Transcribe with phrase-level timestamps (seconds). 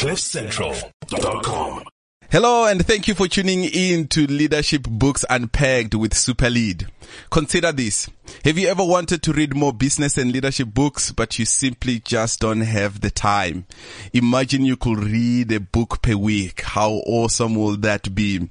[0.00, 1.84] CliffCentral.com.
[2.30, 6.86] Hello and thank you for tuning in to Leadership Books Unpacked with Super Lead.
[7.30, 8.08] Consider this.
[8.46, 12.40] Have you ever wanted to read more business and leadership books, but you simply just
[12.40, 13.66] don't have the time?
[14.14, 16.62] Imagine you could read a book per week.
[16.62, 18.48] How awesome will that be?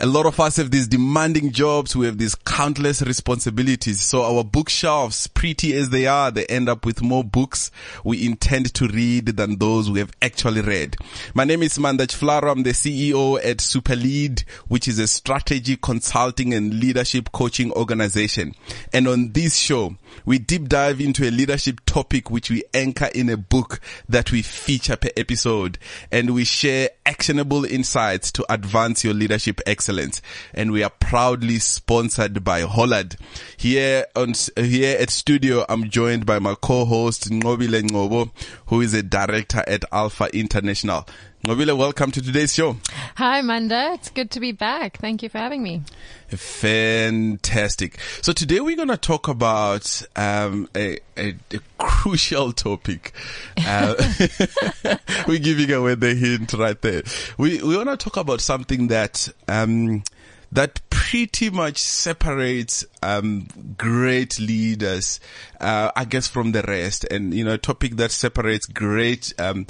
[0.00, 1.94] A lot of us have these demanding jobs.
[1.94, 4.00] We have these countless responsibilities.
[4.00, 7.70] So our bookshelves, pretty as they are, they end up with more books
[8.02, 10.96] we intend to read than those we have actually read.
[11.32, 12.50] My name is Maanda Tshifularo.
[12.50, 18.56] I'm the CEO at Superlead, which is a strategy consulting and leadership coaching organization.
[18.92, 23.28] And on this show, we deep dive into a leadership topic which we anchor in
[23.28, 25.78] a book that we feature per episode
[26.10, 30.22] and we share actionable insights to advance your leadership excellence.
[30.52, 33.16] And we are proudly sponsored by Hollard.
[33.56, 38.30] Here on, here at studio, I'm joined by my co-host Nqobile Ngcobo,
[38.66, 41.06] who is a director at Alpha International.
[41.44, 42.78] Nqobile, welcome to today's show.
[43.16, 43.92] Hi, Maanda.
[43.96, 44.96] It's good to be back.
[44.96, 45.82] Thank you for having me.
[46.28, 47.98] Fantastic.
[48.22, 53.12] So today we're going to talk about um, a, a, a, crucial topic.
[53.58, 53.94] Uh,
[55.28, 57.02] we're giving away the hint right there.
[57.36, 60.02] We we want to talk about something that um,
[60.50, 65.20] that pretty much separates um, great leaders,
[65.60, 69.66] uh, I guess, from the rest, and you know, a topic that separates great um,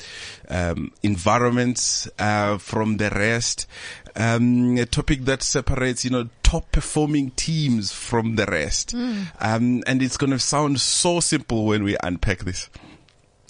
[0.49, 3.67] um, environments uh, from the rest.
[4.15, 8.95] Um, a topic that separates, you know, top performing teams from the rest.
[8.95, 9.27] Mm.
[9.41, 12.71] Um, and it's going to sound so simple when we unpack this.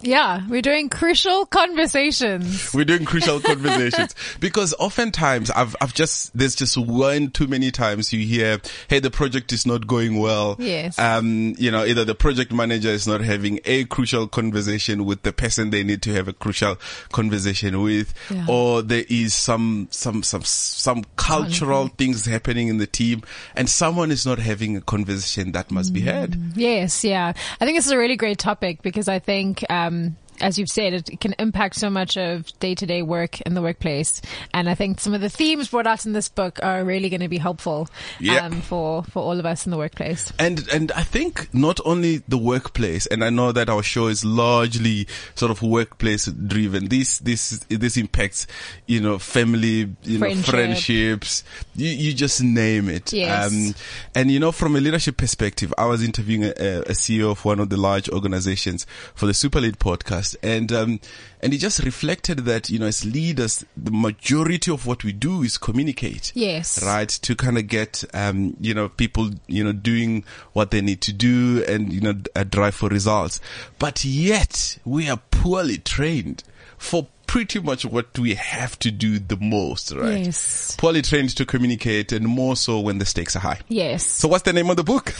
[0.04, 2.74] Yeah, we're doing crucial conversations.
[2.74, 8.12] We're doing crucial conversations because oftentimes I've, I've just, there's just one too many times
[8.12, 10.56] you hear, Hey, the project is not going well.
[10.58, 10.98] Yes.
[10.98, 15.32] Um, you know, either the project manager is not having a crucial conversation with the
[15.32, 16.76] person they need to have a crucial
[17.10, 18.44] conversation with, yeah.
[18.46, 23.22] or there is some, some, some, some cultural things happening in the team
[23.56, 25.94] and someone is not having a conversation that must mm.
[25.94, 26.36] be had.
[26.54, 27.04] Yes.
[27.04, 27.32] Yeah.
[27.60, 30.68] I think this is a really great topic because I think, um, um, as you've
[30.68, 34.20] said, it can impact so much of day to day work in the workplace.
[34.52, 37.20] And I think some of the themes brought out in this book are really going
[37.20, 38.46] to be helpful yeah.
[38.46, 40.32] um, for, for all of us in the workplace.
[40.38, 44.24] And, and I think not only the workplace, and I know that our show is
[44.24, 46.88] largely sort of workplace driven.
[46.88, 48.46] This, this, this impacts,
[48.86, 50.46] you know, family, you Friendship.
[50.46, 51.44] know, friendships.
[51.74, 53.12] You, you just name it.
[53.12, 53.52] Yes.
[53.52, 53.74] Um,
[54.14, 57.60] and you know, from a leadership perspective, I was interviewing a, a CEO of one
[57.60, 61.00] of the large organizations for the Super Lead podcast and um,
[61.42, 65.42] and he just reflected that you know as leaders, the majority of what we do
[65.42, 66.32] is communicate.
[66.34, 67.08] Yes, right?
[67.08, 70.24] To kind of get um, you know people you know doing
[70.54, 73.40] what they need to do and you know drive for results,
[73.78, 76.42] but yet we are poorly trained
[76.78, 80.26] for pretty much what we have to do the most, right?
[80.26, 80.76] Yes.
[80.76, 83.60] Poorly trained to communicate and more so when the stakes are high.
[83.68, 84.04] Yes.
[84.06, 85.14] So what's the name of the book?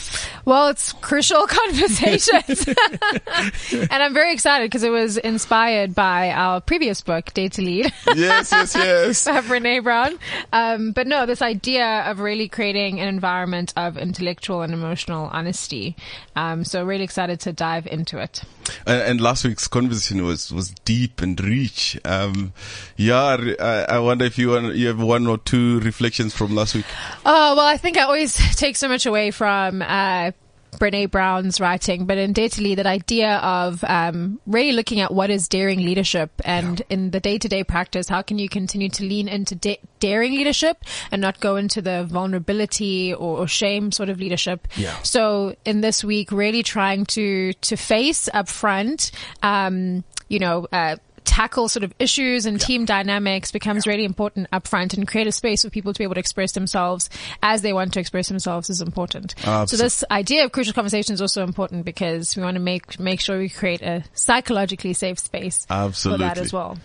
[0.45, 2.67] Well, it's Crucial Conversations.
[3.71, 7.85] and I'm very excited because it was inspired by our previous book, Dare to Lead.
[8.15, 9.25] yes, yes, yes.
[9.25, 10.17] by Brené Brown.
[10.53, 15.95] Um, but no, this idea of really creating an environment of intellectual and emotional honesty.
[16.35, 18.43] Um, so really excited to dive into it.
[18.85, 22.53] And, and last week's conversation was, was deep and rich um,
[22.97, 26.75] yeah, I, I, wonder if you want, you have one or two reflections from last
[26.75, 26.85] week.
[27.25, 29.81] Oh well, I think I always take so much away from.
[29.81, 30.31] Uh,
[30.77, 35.47] Brené Brown's writing, but in Dare that idea of um, really looking at what is
[35.47, 36.85] daring leadership and yeah.
[36.89, 40.33] in the day to day practice, how can you continue to lean into da- daring
[40.33, 44.67] leadership and not go into the vulnerability or, or shame sort of leadership.
[44.75, 44.95] Yeah.
[45.01, 49.11] So in this week, really trying to to face up front,
[49.41, 52.65] um, you know, uh, tackle sort of issues and yeah.
[52.65, 53.91] team dynamics becomes yeah.
[53.91, 57.09] really important upfront and create a space for people to be able to express themselves
[57.43, 59.35] as they want to express themselves is important.
[59.41, 63.19] So this idea of crucial conversation is also important because we want to make, make
[63.19, 66.27] sure we create a psychologically safe space Absolutely.
[66.27, 66.77] for that as well.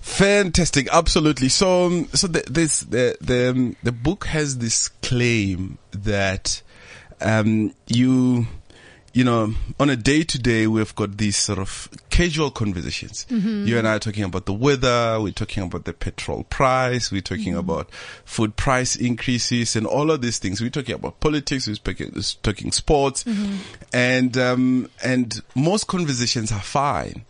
[0.00, 1.50] Fantastic, absolutely.
[1.50, 6.62] So, um, so the, this the the um, the book has this claim that
[7.20, 8.46] um, you
[9.12, 13.26] you know, on a day to day, we've got these sort of casual conversations.
[13.30, 13.66] Mm-hmm.
[13.66, 15.18] You and I are talking about the weather.
[15.20, 17.10] We're talking about the petrol price.
[17.10, 17.70] We're talking mm-hmm.
[17.70, 17.90] about
[18.24, 20.60] food price increases and all of these things.
[20.60, 21.66] We're talking about politics.
[21.66, 21.76] We're
[22.42, 23.56] talking, sports mm-hmm.
[23.92, 27.24] and, um, and most conversations are fine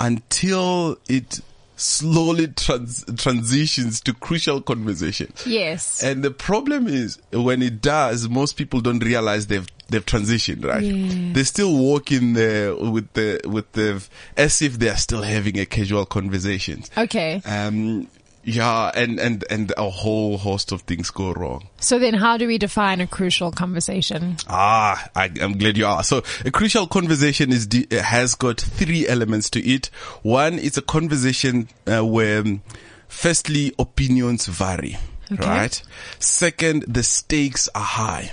[0.00, 1.40] until it
[1.76, 5.32] slowly trans- transitions to crucial conversation.
[5.46, 6.02] Yes.
[6.02, 10.82] And the problem is when it does, most people don't realize they've they've transitioned, right?
[10.82, 11.34] Yes.
[11.34, 14.06] They still walk in there with the with the
[14.36, 16.84] as if they are still having a casual conversation.
[16.96, 17.40] okay.
[17.44, 18.08] Um,
[18.44, 21.68] yeah, and and and a whole host of things go wrong.
[21.80, 24.36] So then how do we define a crucial conversation?
[24.48, 26.02] Ah, I, I'm glad you are.
[26.04, 29.86] So a crucial conversation is de- has got three elements to it.
[30.22, 32.44] One is a conversation uh, where,
[33.08, 34.96] firstly, opinions vary,
[35.32, 35.44] Okay.
[35.46, 35.82] right?
[36.18, 38.32] Second, the stakes are high,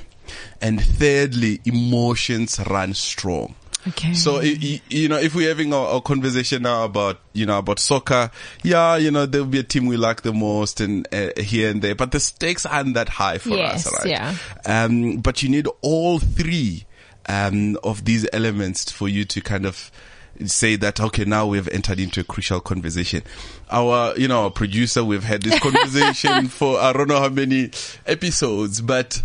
[0.61, 3.55] and thirdly, emotions run strong.
[3.87, 4.13] Okay.
[4.13, 8.29] So, you know, if we're having a, a conversation now about, you know, about soccer,
[8.63, 11.81] yeah, you know, there'll be a team we like the most and uh, here and
[11.81, 14.07] there, but the stakes aren't that high for Yes, us, right?
[14.07, 14.35] yeah.
[14.65, 16.85] Um, but you need all three,
[17.27, 19.91] um, of these elements for you to kind of
[20.45, 23.21] say that, okay, now we've entered into a crucial conversation.
[23.69, 27.71] Our, you know, our producer, we've had this conversation for I don't know how many
[28.07, 29.21] episodes, but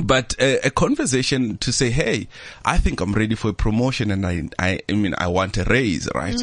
[0.00, 2.28] but a, a conversation to say, "Hey,
[2.64, 5.64] I think I'm ready for a promotion, and I, I, I mean, I want a
[5.64, 6.36] raise, right?"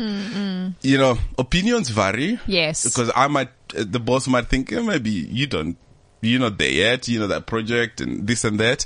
[0.81, 2.39] You know, opinions vary.
[2.47, 2.83] Yes.
[2.83, 5.77] because I might, uh, the boss might think, eh, maybe you don't,
[6.21, 7.07] you're not there yet.
[7.07, 8.85] You know that project and this and that.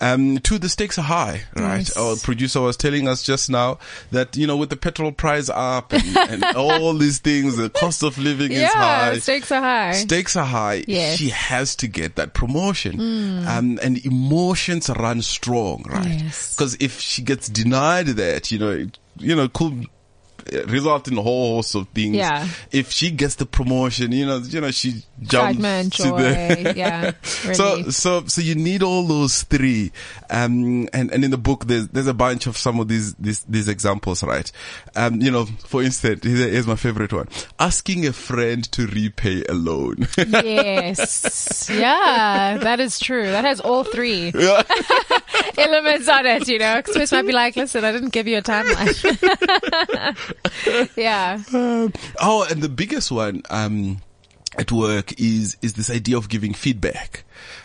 [0.00, 1.78] Um, two, the stakes are high, right?
[1.78, 1.96] Yes.
[1.96, 3.78] Our producer was telling us just now
[4.12, 8.02] that you know, with the petrol price up and, and all these things, the cost
[8.02, 9.18] of living is high.
[9.18, 9.92] stakes are high.
[9.92, 10.84] Stakes are high.
[10.86, 11.18] Yes.
[11.18, 13.00] She has to get that promotion.
[13.46, 16.22] Um, and emotions run strong, right?
[16.22, 16.54] Yes.
[16.54, 19.86] Because if she gets denied that, you know, it, you know, could
[20.66, 22.16] result in a whole host of things.
[22.16, 22.48] Yeah.
[22.72, 27.12] If she gets the promotion, you know, you know, she jumps Excitement, to the yeah,
[27.22, 29.90] so so so you need all those three
[30.28, 33.40] um and and in the book there's there's a bunch of some of these these
[33.44, 34.52] these examples right
[34.94, 37.26] um you know for instance here's my favorite one
[37.58, 41.68] asking a friend to repay a loan yes.
[41.70, 43.24] Yeah, that is true.
[43.24, 44.28] That has all three
[45.58, 46.82] elements on it, you know.
[46.84, 48.94] Swiss might be like, listen, I didn't give you a timeline.
[50.96, 51.42] yeah.
[51.52, 54.00] Um, oh, and the biggest one um,
[54.58, 57.24] at work is is this idea of giving feedback,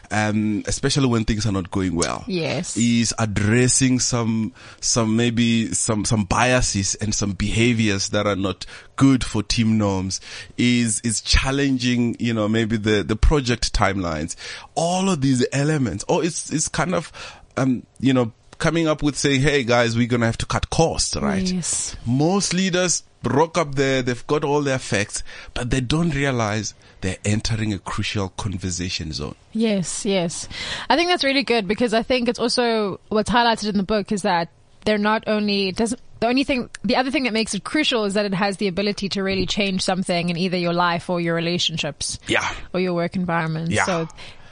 [0.09, 2.23] um, especially when things are not going well.
[2.27, 2.75] Yes.
[2.77, 8.65] is addressing some some maybe some some biases and some behaviors that are not
[8.95, 10.19] good for team norms.
[10.57, 14.35] Is is challenging you know maybe the the project timelines.
[14.75, 16.03] All of these elements.
[16.07, 17.11] Or it's it's kind of
[17.57, 21.15] um you know coming up with saying, hey guys, we're gonna have to cut costs,
[21.17, 21.41] right?
[21.51, 21.95] Yes.
[22.05, 25.23] Most leaders rock up there, they've got all their facts,
[25.53, 29.35] but they don't realize they're entering a crucial conversation zone.
[29.51, 30.47] Yes, yes.
[30.89, 34.11] I think that's really good because I think it's also what's highlighted in the book
[34.11, 34.49] is that
[34.85, 38.05] they're not only it doesn't the only thing the other thing that makes it crucial
[38.05, 41.19] is that it has the ability to really change something in either your life or
[41.19, 42.47] your relationships Yeah.
[42.73, 43.71] or your work environment.
[43.71, 43.85] Yeah.
[43.85, 44.07] So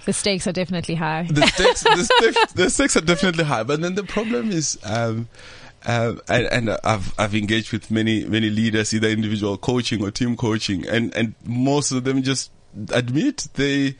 [0.09, 1.27] the stakes are definitely high.
[1.29, 3.61] the stakes, the stakes, the stakes are definitely high.
[3.61, 5.29] But then the problem is, um,
[5.85, 10.35] um, and, and I've I've engaged with many many leaders, either individual coaching or team
[10.35, 12.51] coaching, and and most of them just
[12.91, 13.97] admit they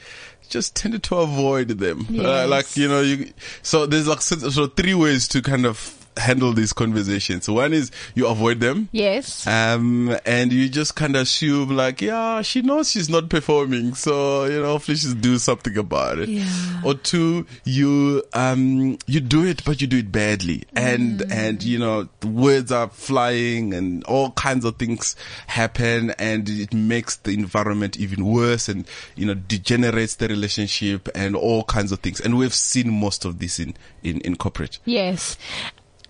[0.50, 2.08] just tended to avoid them.
[2.20, 3.32] Uh, like you know, you
[3.62, 7.50] so there's like so three ways to kind of handle these conversations.
[7.50, 8.89] One is you avoid them.
[8.92, 9.48] yes.
[9.48, 13.95] Um, and you just kind of assume like, yeah, she knows she's not performing.
[13.95, 16.30] So, you know, hopefully she'll do something about it.
[16.30, 16.81] Yeah.
[16.83, 20.63] Or two, you, um, you do it, but you do it badly.
[20.75, 25.16] And, and, you know, words are flying and all kinds of things
[25.48, 28.85] happen and it makes the environment even worse and,
[29.16, 32.19] you know, degenerates the relationship and all kinds of things.
[32.19, 34.80] And we've seen most of this in, in, in corporate.
[34.85, 35.38] yes.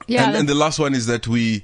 [0.09, 0.27] Yeah.
[0.27, 1.63] And, and the last one is that we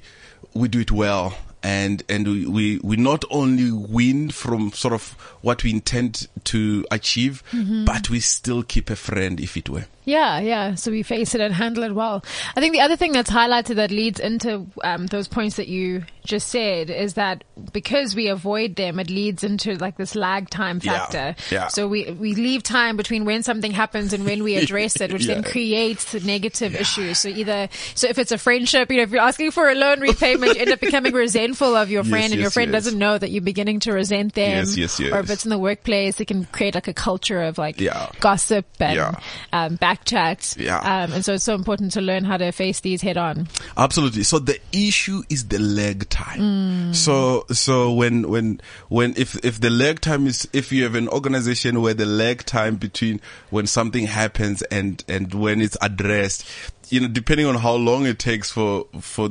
[0.54, 5.12] we do it well, and and we, we we not only win from sort of
[5.42, 7.84] what we intend to achieve, mm-hmm.
[7.84, 9.86] but we still keep a friend if it were.
[10.06, 10.76] Yeah, yeah.
[10.76, 12.24] So we face it and handle it well.
[12.56, 16.04] I think the other thing that's highlighted that leads into um, those points that you
[16.24, 20.78] just said is that because we avoid them, it leads into like this lag time
[20.80, 21.34] factor.
[21.50, 21.66] yeah.
[21.68, 25.26] So we we leave time between when something happens and when we address it, which
[25.26, 27.18] then creates the negative issues.
[27.18, 29.98] So either so if it's a friendship, you know, if you're asking for a loan
[30.00, 32.84] repayment, you end up becoming resentful of your Yes, friend, and your yes, friend yes.
[32.84, 34.50] doesn't know that you're beginning to resent them.
[34.58, 35.12] Yes, yes, yes.
[35.12, 38.08] Or if it's in the workplace, it can create like a culture of like Yeah.
[38.20, 39.12] gossip and Yeah.
[39.52, 40.54] um, back chat.
[40.58, 40.78] Yeah.
[40.78, 43.48] Um, and so it's so important to learn how to face these head on.
[43.76, 44.22] Absolutely.
[44.22, 46.94] So the issue is the lag time.
[46.94, 51.08] So so when when when if if the lag time is if you have an
[51.08, 56.46] organization where the lag time between when something happens and and when it's addressed,
[56.88, 59.30] you know, depending on how long it takes for for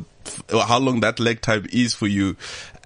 [0.50, 2.36] how long that lag time is for you,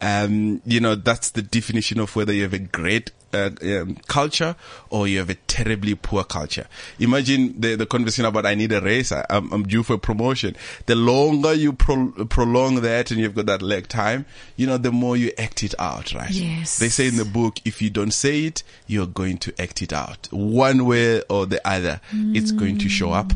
[0.01, 4.55] um, you know, that's the definition of whether you have a great uh, um, culture
[4.89, 6.67] or you have a terribly poor culture.
[6.99, 10.55] Imagine the, the conversation about I need a raise, I, am I'm due for promotion.
[10.85, 14.91] The longer you pro- prolong that and you've got that lag time, you know, the
[14.91, 16.31] more you act it out, right?
[16.31, 16.79] Yes.
[16.79, 19.93] They say in the book, if you don't say it, you're going to act it
[19.93, 20.27] out.
[20.31, 22.35] One way or the other, mm.
[22.35, 23.31] it's going to show up.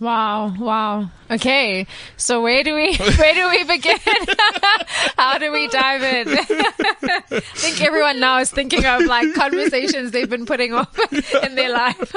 [0.00, 1.10] Wow, wow.
[1.30, 1.86] Okay.
[2.16, 3.98] So where do we where do we begin?
[5.16, 6.28] How do we dive in?
[6.38, 11.72] I think everyone now is thinking of like conversations they've been putting off in their
[11.72, 12.14] life.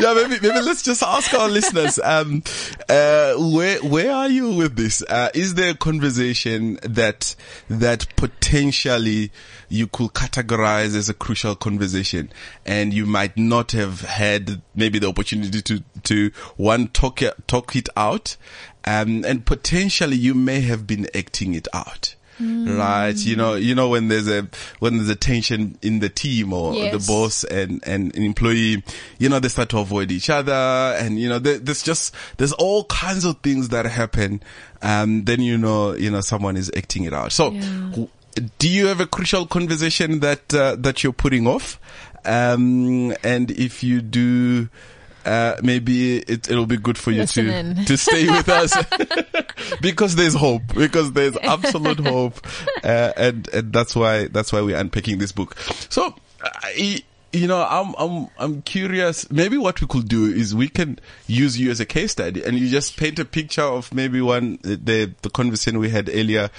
[0.00, 2.42] yeah, maybe maybe let's just ask our listeners, um,
[2.88, 5.02] uh, where where are you with this?
[5.02, 7.34] Uh, is there a conversation that
[7.68, 9.32] that potentially
[9.70, 12.30] you could categorize as a crucial conversation
[12.66, 17.74] and you might not have had maybe the opportunity to to one talk it, talk
[17.76, 18.36] it out,
[18.84, 22.14] um, and potentially you may have been acting it out.
[22.40, 22.78] Mm.
[22.78, 24.48] Right, you know, you know when there's a
[24.78, 26.92] when there's a tension in the team or yes.
[26.92, 28.82] the boss and and an employee,
[29.18, 32.52] you know they start to avoid each other, and you know there, there's just there's
[32.54, 34.42] all kinds of things that happen.
[34.80, 37.32] Um, then you know you know someone is acting it out.
[37.32, 38.06] So, yeah.
[38.58, 41.80] Do you have a crucial conversation that uh, that you're putting off?
[42.24, 44.68] Um, and if you do,
[45.24, 47.84] uh, maybe it, will be good for you Listen to, in.
[47.84, 48.76] to stay with us
[49.80, 52.46] because there's hope, because there's absolute hope.
[52.82, 55.54] Uh, and, and that's why, that's why we're unpacking this book.
[55.90, 59.30] So, I, you know, I'm, I'm, I'm curious.
[59.30, 62.58] Maybe what we could do is we can use you as a case study and
[62.58, 66.50] you just paint a picture of maybe one, the, the conversation we had earlier.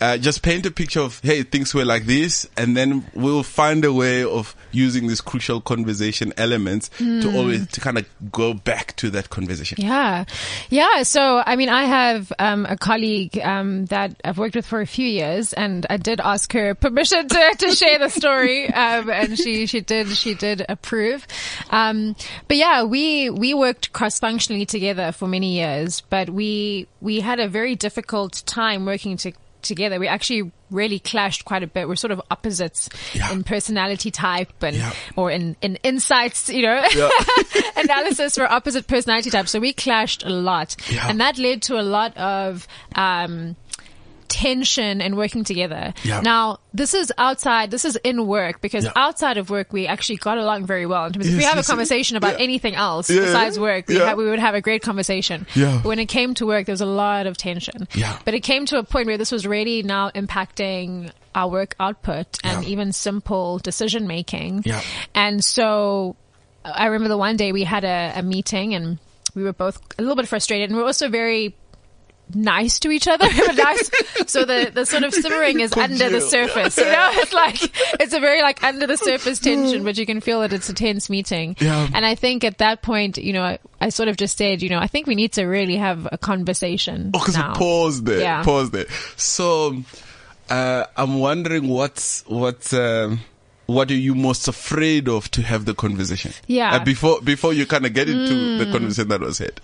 [0.00, 2.48] Uh, just paint a picture of, hey, things were like this.
[2.56, 7.22] And then we'll find a way of using these crucial conversation elements mm.
[7.22, 7.36] to hmm.
[7.36, 9.78] always, to kind of go back to that conversation.
[9.80, 10.24] Yeah.
[10.68, 11.04] Yeah.
[11.04, 14.86] So, I mean, I have, um, a colleague, um, that I've worked with for a
[14.86, 18.72] few years and I did ask her permission to, to share the story.
[18.72, 21.26] Um, and she, she did she did approve.
[21.70, 27.20] Um, but yeah, we we worked cross functionally together for many years, but we we
[27.20, 29.32] had a very difficult time working to,
[29.62, 29.98] together.
[29.98, 31.88] We actually really clashed quite a bit.
[31.88, 33.32] We're sort of opposites yeah.
[33.32, 34.92] in personality type and yeah.
[35.16, 37.08] or in, in insights, you know, yeah.
[37.76, 39.50] analysis for opposite personality types.
[39.50, 40.76] So we clashed a lot,
[41.08, 43.56] and that led to a lot of um,
[44.28, 45.94] tension and working together.
[46.04, 46.20] Yeah.
[46.20, 48.92] Now, this is outside, this is in work because yeah.
[48.94, 51.06] outside of work, we actually got along very well.
[51.06, 52.18] In terms yes, if we have yes, a conversation yes.
[52.18, 55.46] about anything else besides work, we, ha- we, would have a great conversation.
[55.54, 55.80] Yeah.
[55.82, 57.88] But when it came to work, there was a lot of tension.
[57.94, 58.18] Yeah.
[58.24, 62.38] But it came to a point where this was really now impacting our work output
[62.44, 64.62] and even simple decision making.
[64.64, 64.82] Yeah.
[65.14, 66.16] And so
[66.64, 68.98] I remember the one day we had a, a meeting and
[69.34, 71.54] we were both a little bit frustrated and we are also very
[72.34, 73.24] nice to each other.
[73.54, 73.90] nice.
[74.26, 76.76] So the, the sort of simmering is under the surface.
[76.76, 77.58] You know, it's like,
[78.00, 80.74] it's a very like under the surface tension, but you can feel that it's a
[80.74, 81.56] tense meeting.
[81.60, 81.88] Yeah.
[81.92, 84.68] And I think at that point, you know, I, I sort of just said, you
[84.68, 87.10] know, I think we need to really have a conversation.
[87.14, 87.54] Oh, cause now.
[87.54, 88.20] pause there.
[88.20, 88.42] Yeah.
[88.42, 88.86] Pause there.
[89.16, 89.82] So,
[90.50, 93.20] uh, I'm wondering what's, what's, um,
[93.66, 96.32] what are you most afraid of to have the conversation?
[96.46, 96.76] Yeah.
[96.76, 98.58] Uh, before, before you kind of get into mm.
[98.58, 99.60] the conversation that was had.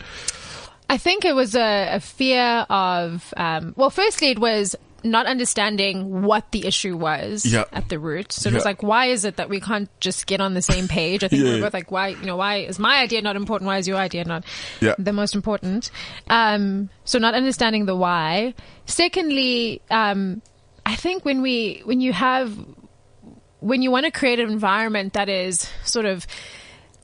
[0.89, 6.23] I think it was a, a fear of, um, well, firstly, it was not understanding
[6.23, 7.65] what the issue was yeah.
[7.73, 8.33] at the root.
[8.33, 10.89] So it was like, why is it that we can't just get on the same
[10.89, 11.23] page?
[11.23, 11.53] I think yeah.
[11.53, 13.67] we are both like, why, you know, why is my idea not important?
[13.67, 14.45] Why is your idea not
[14.81, 15.91] the most important?
[16.29, 18.55] Um, so not understanding the why.
[18.87, 20.41] Secondly, um,
[20.87, 22.57] I think when we, when you have,
[23.61, 26.27] when you want to create an environment that is sort of,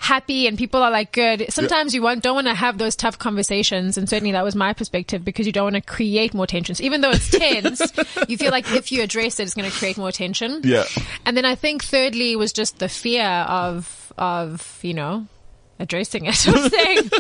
[0.01, 1.53] happy and people are like good.
[1.53, 1.99] Sometimes yeah.
[1.99, 3.99] you want, don't want to have those tough conversations.
[3.99, 6.81] And certainly that was my perspective because you don't want to create more tensions.
[6.81, 7.83] Even though it's tense,
[8.27, 10.63] you feel like if you address it, it's going to create more tension.
[10.65, 10.85] Yeah.
[11.27, 15.27] And then I think thirdly was just the fear of, of, you know,
[15.79, 16.49] addressing it.
[16.49, 17.11] of saying,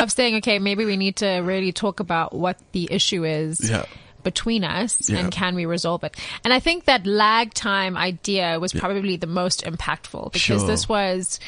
[0.00, 3.70] of saying, okay, maybe we need to really talk about what the issue is.
[3.70, 3.84] Yeah
[4.22, 5.18] between us yeah.
[5.18, 6.14] and can we resolve it?
[6.44, 8.80] And I think that lag time idea was yeah.
[8.80, 10.66] probably the most impactful because sure.
[10.66, 11.40] this was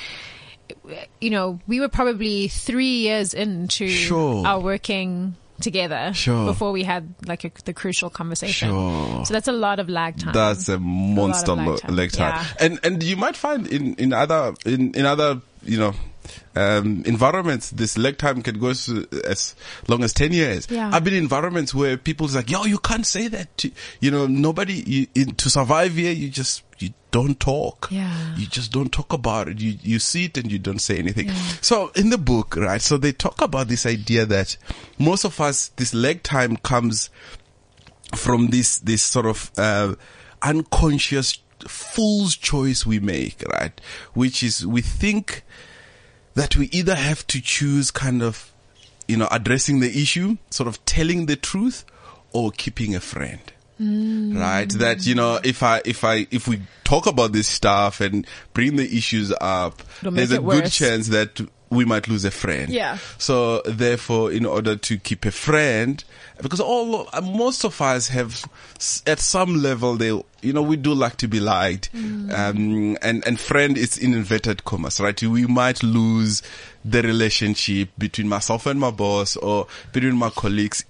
[1.20, 4.46] you know, we were probably three years into sure.
[4.46, 6.46] our working together sure.
[6.46, 8.68] before we had like a, the crucial conversation.
[8.68, 9.24] Sure.
[9.24, 10.32] So that's a lot of lag time.
[10.32, 11.96] That's a monster a lag time.
[11.96, 12.34] Lag time.
[12.34, 12.66] Yeah.
[12.66, 15.94] And and you might find in in other in in other you know
[16.54, 19.56] um, environments, this lag time can go as
[19.88, 20.68] long as 10 years.
[20.70, 20.90] Yeah.
[20.92, 23.56] I've been in environments where people's like, yo, you can't say that.
[23.58, 27.88] To, you know, nobody, you, in, to survive here, you just, you don't talk.
[27.90, 28.34] Yeah.
[28.36, 29.60] You just don't talk about it.
[29.60, 31.28] You, you see it and you don't say anything.
[31.28, 31.34] Yeah.
[31.60, 34.56] So in the book, right, so they talk about this idea that
[34.98, 37.10] most of us, this lag time comes
[38.16, 39.94] from this, this sort of, uh,
[40.42, 41.38] unconscious
[41.68, 43.80] fool's choice we make, right?
[44.14, 45.44] Which is we think
[46.34, 48.52] that we either have to choose kind of,
[49.06, 51.84] you know, addressing the issue, sort of telling the truth
[52.32, 53.40] or keeping a friend.
[54.34, 54.70] Right?
[54.78, 58.76] That, you know, if I, if I, if we talk about this stuff and bring
[58.76, 60.76] the issues up, It'll there's a good worse.
[60.76, 62.68] chance that we might lose a friend.
[62.68, 62.98] Yeah.
[63.16, 66.04] So therefore, in order to keep a friend,
[66.42, 68.44] because all most of us have,
[69.06, 70.08] at some level, they
[70.42, 74.64] you know we do like to be liked, um, and and friend is in inverted
[74.64, 75.20] commas, right?
[75.22, 76.42] We might lose
[76.84, 80.84] the relationship between myself and my boss, or between my colleagues,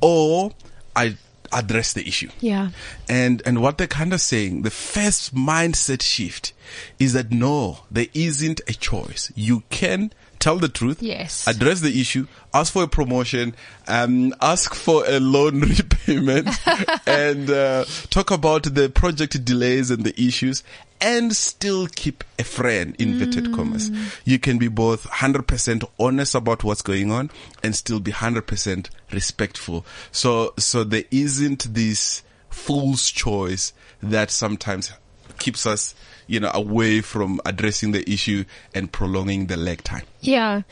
[0.00, 0.52] or
[0.94, 1.16] I
[1.52, 2.30] address the issue.
[2.40, 2.70] Yeah.
[3.08, 6.52] And and what they're kind of saying, the first mindset shift
[6.98, 9.32] is that no, there isn't a choice.
[9.34, 11.46] You can tell the truth, Yes.
[11.48, 13.54] address the issue, ask for a promotion,
[13.88, 15.60] um, ask for a loan
[16.06, 16.48] repayment,
[17.06, 20.62] and uh, talk about the project delays and the issues,
[21.00, 22.94] and still keep a friend.
[22.98, 23.90] Inverted commas.
[24.24, 27.30] You can be both hundred percent honest about what's going on
[27.62, 29.84] and still be hundred percent respectful.
[30.12, 33.72] So so there isn't this fool's choice
[34.02, 34.92] that sometimes
[35.38, 35.94] keeps us,
[36.26, 40.04] you know, away from addressing the issue and prolonging the lag time.
[40.20, 40.62] Yeah.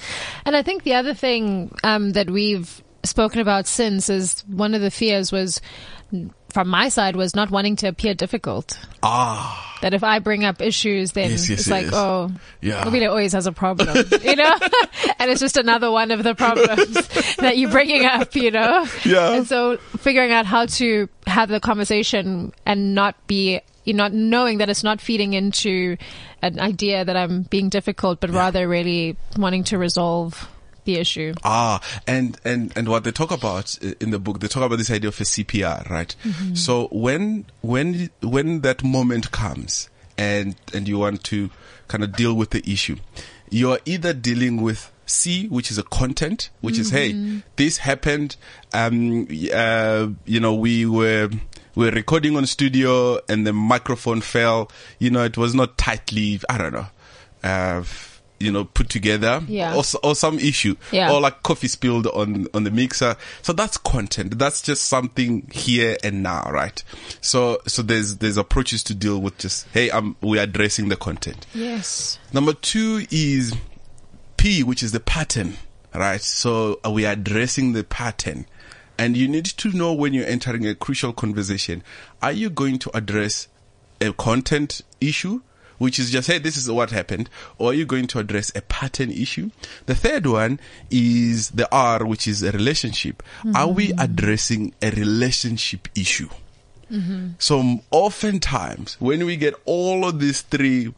[0.44, 4.80] And I think the other thing um, that we've spoken about since is one of
[4.80, 5.60] the fears was
[6.54, 8.78] from my side was not wanting to appear difficult.
[9.02, 12.30] Ah, That if I bring up issues, then Yes, yes, it's like, oh,
[12.62, 12.84] Yeah.
[12.84, 13.88] Nqobile always has a problem,
[14.22, 14.56] you know?
[15.18, 16.94] and it's just another one of the problems
[17.38, 18.86] that you're bringing up, you know?
[19.04, 19.32] Yeah.
[19.34, 24.58] And so figuring out how to have the conversation and not be, you not knowing
[24.58, 25.96] that it's not feeding into
[26.40, 30.48] an idea that I'm being difficult, but rather really wanting to resolve
[30.84, 31.34] the issue.
[31.44, 34.90] Ah, and, and, and what they talk about in the book, they talk about this
[34.90, 36.14] idea of a CPR, right?
[36.54, 39.88] So when, when, when that moment comes
[40.18, 41.50] and, and you want to
[41.88, 42.96] kind of deal with the issue,
[43.50, 47.12] you're either dealing with C, which is a content, which is, hey,
[47.56, 48.36] this happened,
[48.72, 51.28] um, uh, you know, we were,
[51.74, 56.40] we were recording on studio and the microphone fell, you know, it was not tightly,
[56.48, 56.86] I don't know,
[57.42, 57.82] uh,
[58.40, 59.74] you know, put together Yeah.
[59.76, 61.12] or, or some issue Yeah.
[61.12, 65.96] or like coffee spilled on on the mixer so that's content that's just something here
[66.02, 66.82] and now right
[67.20, 71.46] so so there's there's approaches to deal with just hey um we're addressing the content
[71.54, 72.18] Yes.
[72.32, 73.54] number two is
[74.36, 75.54] p which is the pattern
[75.94, 78.46] right so we are addressing the pattern
[78.98, 81.82] and you need to know when you're entering a crucial conversation
[82.20, 83.46] are you going to address
[84.00, 85.40] a content issue
[85.78, 88.62] which is just, hey, this is what happened, or are you going to address a
[88.62, 89.50] pattern issue?
[89.86, 90.60] The third one
[90.90, 93.22] is the R, which is a relationship.
[93.54, 96.28] Are we addressing a relationship issue?
[97.38, 100.92] So m- oftentimes when we get all of these three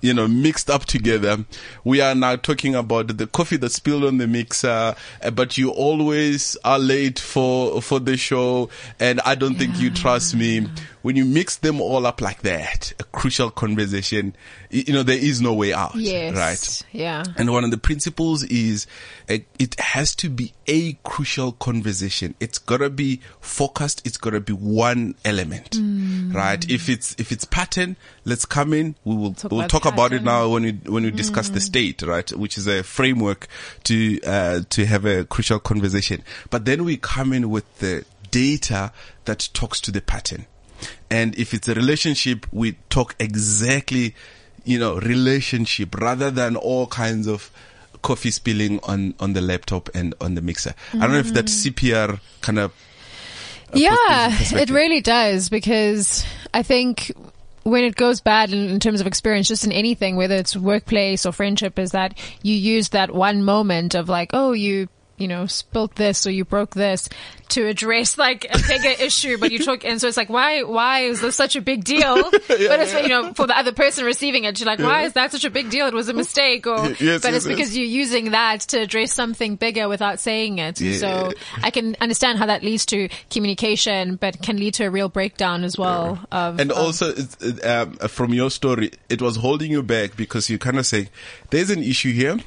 [0.00, 1.44] you know, mixed up together.
[1.82, 5.70] We are now talking about the coffee that spilled on the mixer, uh, but you
[5.70, 8.70] always are late for, for the show
[9.00, 10.68] and I don't think you trust me.
[11.02, 14.34] When you mix them all up like that, a crucial conversation,
[14.70, 15.94] you know, there is no way out.
[15.94, 16.34] Yes.
[16.34, 16.86] Right.
[16.92, 17.24] Yeah.
[17.36, 18.86] And one of the principles is
[19.28, 22.34] uh, it has to be a crucial conversation.
[22.40, 24.06] It's gotta be focused.
[24.06, 25.78] It's gotta be one element,
[26.34, 26.68] right?
[26.70, 28.96] If it's if it's pattern, let's come in.
[29.04, 31.60] We will Talk we'll about talk about it now when we when we discuss the
[31.60, 32.30] state, right?
[32.32, 33.46] Which is a framework
[33.84, 36.22] to uh, to have a crucial conversation.
[36.50, 38.92] But then we come in with the data
[39.24, 40.46] that talks to the pattern.
[41.10, 44.14] And if it's a relationship, we talk exactly,
[44.64, 47.50] you know, relationship rather than all kinds of
[48.02, 50.74] coffee spilling on, on the laptop and on the mixer.
[50.94, 52.72] I don't know if that CPR kind of
[53.74, 57.12] Yeah, it really does because I think
[57.64, 61.26] when it goes bad in, in terms of experience, just in anything, whether it's workplace
[61.26, 64.88] or friendship, is that you use that one moment of like, oh, you,
[65.18, 67.08] you know, spilt this or you broke this
[67.50, 71.00] to address like a bigger issue, but you took, and so it's like, why, why
[71.00, 72.22] is this such a big deal?
[72.30, 75.32] but it's, you know, for the other person receiving it, you're like, why is that
[75.32, 75.86] such a big deal?
[75.86, 77.76] It was a mistake or, yes, but yes, it's because yes.
[77.76, 80.80] you're using that to address something bigger without saying it.
[80.80, 80.98] Yeah.
[80.98, 85.08] So I can understand how that leads to communication, but can lead to a real
[85.08, 86.20] breakdown as well.
[86.30, 87.14] Of And of- also,
[87.64, 91.08] um, from your story, it was holding you back because you kind of say,
[91.50, 92.38] there's an issue here,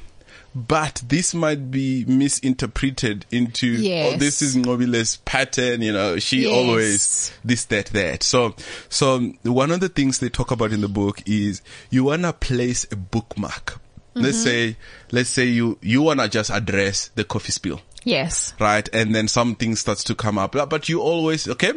[0.53, 6.51] but this might be misinterpreted into, oh, this is Nqobile's pattern, you know, she Yes.
[6.53, 8.23] always this, that, that.
[8.23, 8.55] So,
[8.89, 12.33] so one of the things they talk about in the book is you want to
[12.33, 13.79] place a bookmark.
[14.13, 14.43] Let's Mm-hmm.
[14.43, 14.77] say,
[15.11, 17.79] let's say you, you want to just address the coffee spill.
[18.03, 18.53] Yes.
[18.59, 18.89] right?
[18.93, 21.73] And then something starts to come up, but you always, okay,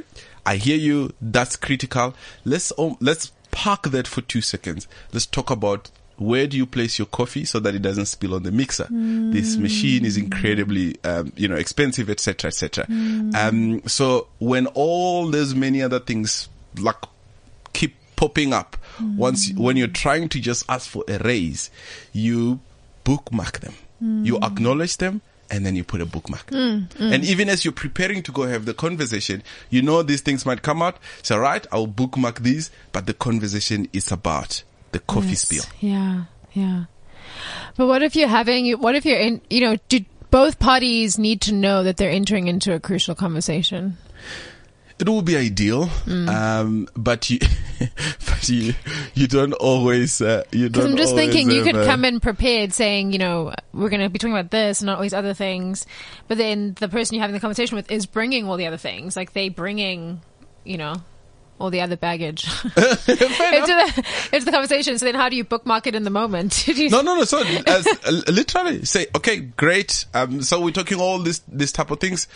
[0.46, 1.12] I hear you.
[1.20, 2.14] That's critical.
[2.44, 4.88] Let's, um, let's park that for two seconds.
[5.12, 8.42] Let's talk about where do you place your coffee so that it doesn't spill on
[8.42, 8.84] the mixer?
[8.84, 9.60] This mm.
[9.60, 12.86] machine is incredibly, um, you know, expensive, etc., etc.
[12.86, 13.34] Mm.
[13.34, 16.48] Um, so when all those many other things
[16.78, 16.96] like
[17.72, 19.16] keep popping up, mm.
[19.16, 21.70] once when you're trying to just ask for a raise,
[22.12, 22.60] you
[23.02, 23.74] bookmark them,
[24.24, 26.50] you acknowledge them, and then you put a bookmark.
[26.98, 30.62] And even as you're preparing to go have the conversation, you know these things might
[30.62, 30.98] come out.
[31.22, 34.62] So, right, I'll bookmark these, but the conversation is about
[34.94, 35.40] the coffee Yes.
[35.42, 35.64] spill.
[35.80, 36.84] Yeah, yeah.
[37.76, 41.40] But what if you're having, what if you're in, you know, do both parties need
[41.42, 43.96] to know that they're entering into a crucial conversation?
[45.00, 46.28] It will be ideal, Mm.
[46.28, 47.40] um, but you,
[48.26, 48.74] but you,
[49.14, 50.90] you don't always, uh, you don't.
[50.92, 54.08] I'm just always thinking you could come in prepared saying, you know, we're going to
[54.08, 55.84] be talking about this and not all these other things.
[56.28, 59.16] But then the person you're having the conversation with is bringing all the other things.
[59.16, 60.20] Like they bringing,
[60.62, 60.94] you know,
[61.60, 64.98] all the other baggage into, the, into the conversation.
[64.98, 66.66] So then how do you bookmark it in the moment?
[66.90, 67.24] No, no, no.
[67.24, 70.04] So, as, uh, literally say, okay, great.
[70.14, 72.28] Um, so we're talking all this, this type of things.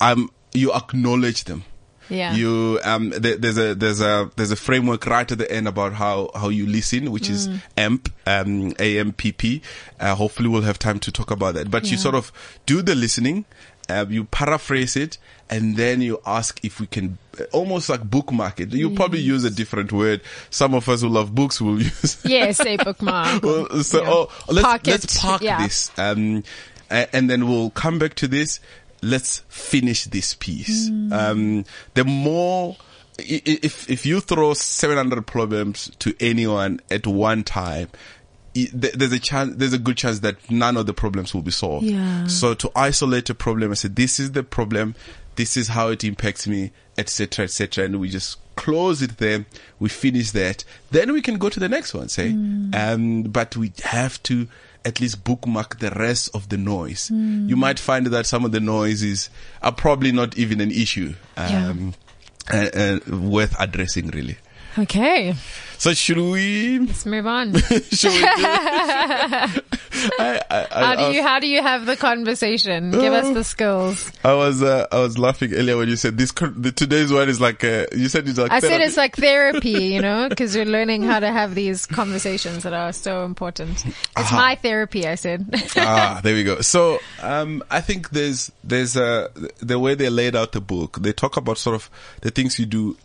[0.00, 1.64] Um, you acknowledge them.
[2.10, 2.34] Yeah.
[2.34, 5.92] You, um, there, there's a, there's a, there's a framework right at the end about
[5.92, 7.60] how, how you listen, which is Mm.
[7.76, 9.62] AMP, um, AMPP.
[10.00, 11.70] Uh, hopefully we'll have time to talk about that.
[11.70, 12.32] But you sort of
[12.66, 13.44] do the listening,
[13.88, 15.18] uh, you paraphrase it,
[15.50, 17.18] and then you ask if we can
[17.52, 18.72] almost like bookmark it.
[18.72, 20.20] You probably use a different word.
[20.50, 23.42] Some of us who love books will use yeah, say bookmark.
[23.44, 25.62] well, so know, oh, let's park let's park Yeah.
[25.62, 26.44] this, um,
[26.90, 28.60] and then we'll come back to this.
[29.00, 30.88] Let's finish this piece.
[30.88, 31.12] Hmm.
[31.12, 32.76] Um, the more.
[33.20, 37.88] If if you throw 700 problems to anyone at one time,
[38.66, 41.86] there's a chance, there's a good chance that none of the problems will be solved.
[41.86, 42.26] Yeah.
[42.26, 44.94] So to isolate a problem and say, this is the problem,
[45.36, 49.46] this is how it impacts me, etc., etc., and we just close it there.
[49.78, 50.64] We finish that.
[50.90, 52.08] Then we can go to the next one.
[52.08, 52.30] Say,
[52.74, 54.48] um, but we have to
[54.84, 57.10] at least bookmark the rest of the noise.
[57.10, 59.30] You might find that some of the noises
[59.62, 61.14] are probably not even an issue.
[61.36, 61.94] Um,
[62.50, 64.38] uh, uh, worth addressing really.
[64.78, 65.34] Okay,
[65.76, 66.78] So should we?
[66.78, 67.52] let's move on.
[67.90, 68.26] Should we do
[70.20, 72.92] I, I, I, How do you how do you have the conversation?
[72.92, 74.12] Give us the skills.
[74.22, 76.30] I was uh, I was laughing earlier when you said this.
[76.30, 79.86] The, today's one is like uh, you said it's like I said it's like therapy,
[79.86, 83.84] you know, because you're learning how to have these conversations that are so important.
[84.16, 85.46] It's my therapy, I said.
[85.76, 86.60] ah, there we go.
[86.60, 91.12] So, um, I think there's, there's, uh, the way they laid out the book, they
[91.12, 92.96] talk about sort of the things you do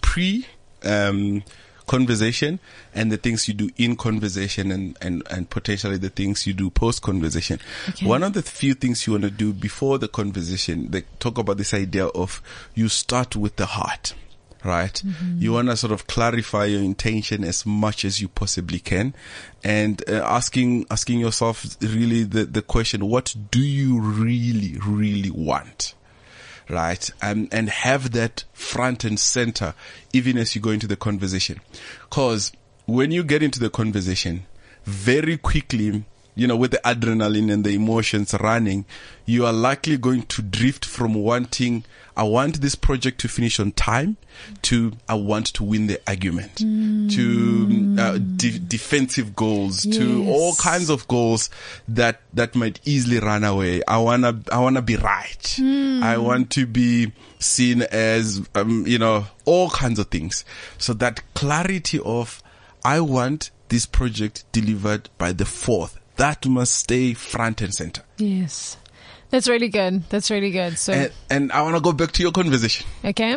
[0.00, 0.46] pre,
[0.84, 1.42] um,
[1.86, 2.58] conversation
[2.94, 6.70] and the things you do in conversation and, and, and potentially the things you do
[6.70, 7.58] post conversation.
[7.88, 8.06] Okay.
[8.06, 11.56] One of the few things you want to do before the conversation, they talk about
[11.56, 12.40] this idea of
[12.74, 14.14] you start with the heart.
[14.64, 15.02] Right?
[15.40, 19.12] You want to sort of clarify your intention as much as you possibly can
[19.64, 25.94] and uh, asking, asking yourself really the, the question, what do you really, really want?
[26.72, 27.08] Right?
[27.20, 29.74] Um, and have that front and center
[30.12, 31.60] even as you go into the conversation.
[32.10, 32.52] Cause
[32.86, 34.46] when you get into the conversation,
[34.84, 36.04] very quickly,
[36.34, 38.84] you know, with the adrenaline and the emotions running,
[39.26, 41.84] you are likely going to drift from wanting,
[42.16, 44.16] I want this project to finish on time
[44.62, 50.90] to I want to win the argument to uh, de- defensive goals to all kinds
[50.90, 51.50] of goals
[51.88, 53.82] that that might easily run away.
[53.88, 55.58] I wanna I wanna be right.
[55.60, 60.44] I want to be seen as um, you know all kinds of things.
[60.78, 62.42] So that clarity of
[62.84, 65.98] I want this project delivered by the fourth.
[66.16, 68.02] That must stay front and center.
[68.18, 68.76] yes.
[69.32, 70.08] That's really good.
[70.10, 70.76] That's really good.
[70.78, 72.86] So, And, and I want to go back to your conversation.
[73.04, 73.36] okay.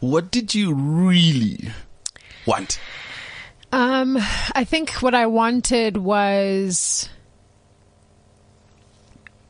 [0.00, 1.70] What did you really
[2.46, 2.78] want?
[3.72, 4.18] Um,
[4.54, 7.08] I think what I wanted was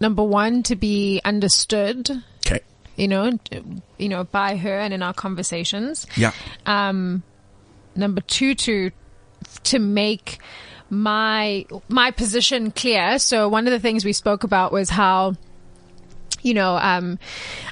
[0.00, 2.10] number one to be understood,
[2.46, 2.60] Okay.
[2.96, 3.38] you know,
[3.98, 6.06] you know, by her and in our conversations.
[6.16, 6.32] Yeah.
[6.66, 7.22] um,
[7.96, 8.90] number two to
[9.64, 10.38] to make
[10.90, 13.18] my my position clear.
[13.18, 15.34] So one of the things we spoke about was how
[16.42, 17.18] you know, um,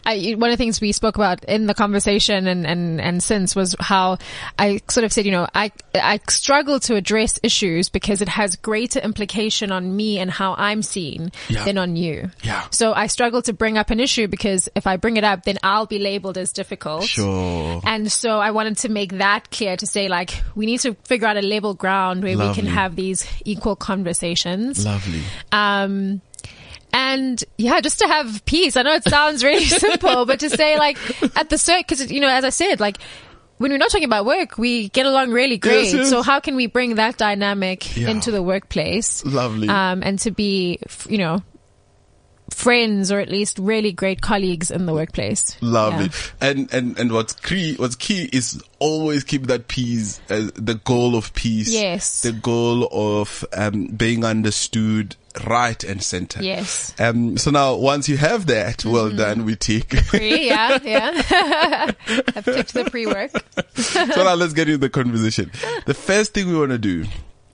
[0.04, 3.54] I, one of the things we spoke about in the conversation and, and, and since
[3.56, 4.18] was how
[4.58, 8.56] I sort of said, you know, I, I struggle to address issues because it has
[8.56, 11.64] greater implication on me and how I'm seen Yeah.
[11.64, 12.30] than on you.
[12.42, 12.66] Yeah.
[12.70, 15.58] So I struggle to bring up an issue because if I bring it up, then
[15.62, 17.04] I'll be labeled as difficult.
[17.04, 17.80] Sure.
[17.84, 21.26] And so I wanted to make that clear to say like, we need to figure
[21.26, 24.84] out a level ground where we can have these equal conversations.
[24.84, 25.22] Lovely.
[25.52, 26.20] Um,
[26.98, 28.76] and yeah, just to have peace.
[28.76, 30.98] I know it sounds really simple, but to say like
[31.36, 32.98] at the cert, cause you know, as I said, like
[33.58, 35.84] when we're not talking about work, we get along really great.
[35.84, 36.10] Yes, yes.
[36.10, 38.08] So how can we bring that dynamic Yeah.
[38.10, 39.24] into the workplace?
[39.24, 39.68] Lovely.
[39.68, 41.42] Um, and to be, you know,
[42.50, 45.56] friends or at least really great colleagues in the workplace.
[45.60, 46.06] Lovely.
[46.06, 46.48] Yeah.
[46.48, 51.14] And, and, and what's key, what's key is always keep that peace, uh, the goal
[51.16, 51.70] of peace.
[51.70, 52.22] Yes.
[52.22, 56.42] The goal of, um, being understood right and center.
[56.42, 56.94] Yes.
[56.98, 59.90] Um, so now once you have that, well done, we take.
[60.06, 61.22] Pre, yeah, yeah.
[62.08, 63.30] I've ticked the pre-work.
[63.74, 65.50] so now let's get into the conversation.
[65.86, 67.04] The first thing we want to do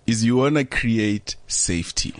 [0.06, 2.14] is you want to create safety.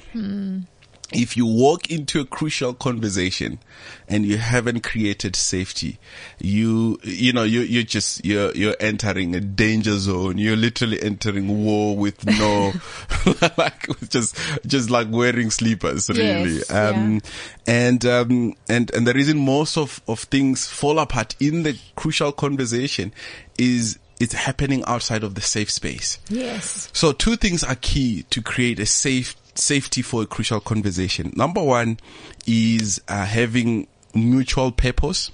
[1.15, 3.61] If you walk into a crucial conversation
[4.09, 5.99] and you haven't created safety,
[6.39, 10.39] you, you know, you, you're just, you're, you're entering a danger zone.
[10.39, 12.73] You're literally entering war with no,
[13.57, 16.57] like, just, just like wearing sleepers, really.
[16.57, 17.21] Yes, um,
[17.67, 22.33] and, um, and, and the reason most of, of things fall apart in the crucial
[22.33, 23.13] conversation
[23.57, 26.19] is it's happening outside of the safe space.
[26.29, 26.89] Yes.
[26.93, 31.33] So two things are key to create a safe safety for a crucial conversation.
[31.37, 31.99] Number one
[32.47, 35.31] is uh, having mutual purpose.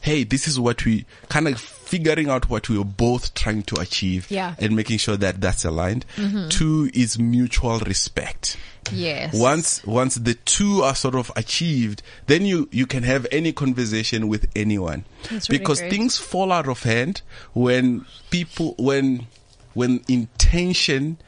[0.00, 3.80] Hey, this is what we kind of figuring out what we are both trying to
[3.80, 4.54] achieve Yeah.
[4.58, 6.04] and making sure that that's aligned.
[6.48, 8.56] Two is mutual respect.
[8.90, 9.32] Yes.
[9.32, 14.26] Once, once the two are sort of achieved, then you, you can have any conversation
[14.26, 15.04] with anyone.
[15.30, 19.28] That's because things fall out of hand when people, when,
[19.74, 21.18] when intention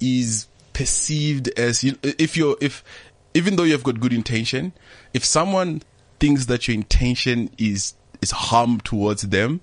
[0.00, 0.46] is
[0.78, 2.84] perceived as, you, if you're, if,
[3.34, 4.72] even though you've got good intention,
[5.12, 5.82] if someone
[6.20, 9.60] thinks that your intention is, is harm towards them,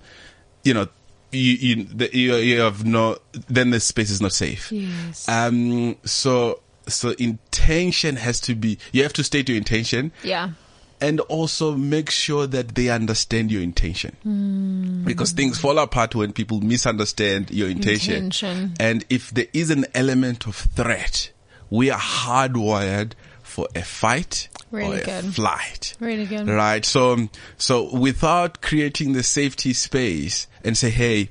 [0.62, 0.88] you know,
[1.32, 3.16] you, you, the, you, you have no,
[3.48, 4.70] then the space is not safe.
[4.70, 5.26] Yes.
[5.26, 10.50] Um, so, so intention has to be, you have to state your intention yeah.
[11.00, 15.02] And also make sure that they understand your intention.
[15.04, 18.14] Because things fall apart when people misunderstand your intention.
[18.14, 18.74] Intention.
[18.80, 21.30] And if there is an element of threat,
[21.70, 25.94] we are hardwired for a fight Really or a flight.
[26.00, 26.48] Really good.
[26.48, 26.84] Right.
[26.84, 31.28] So, so without creating the safety space and say, hey,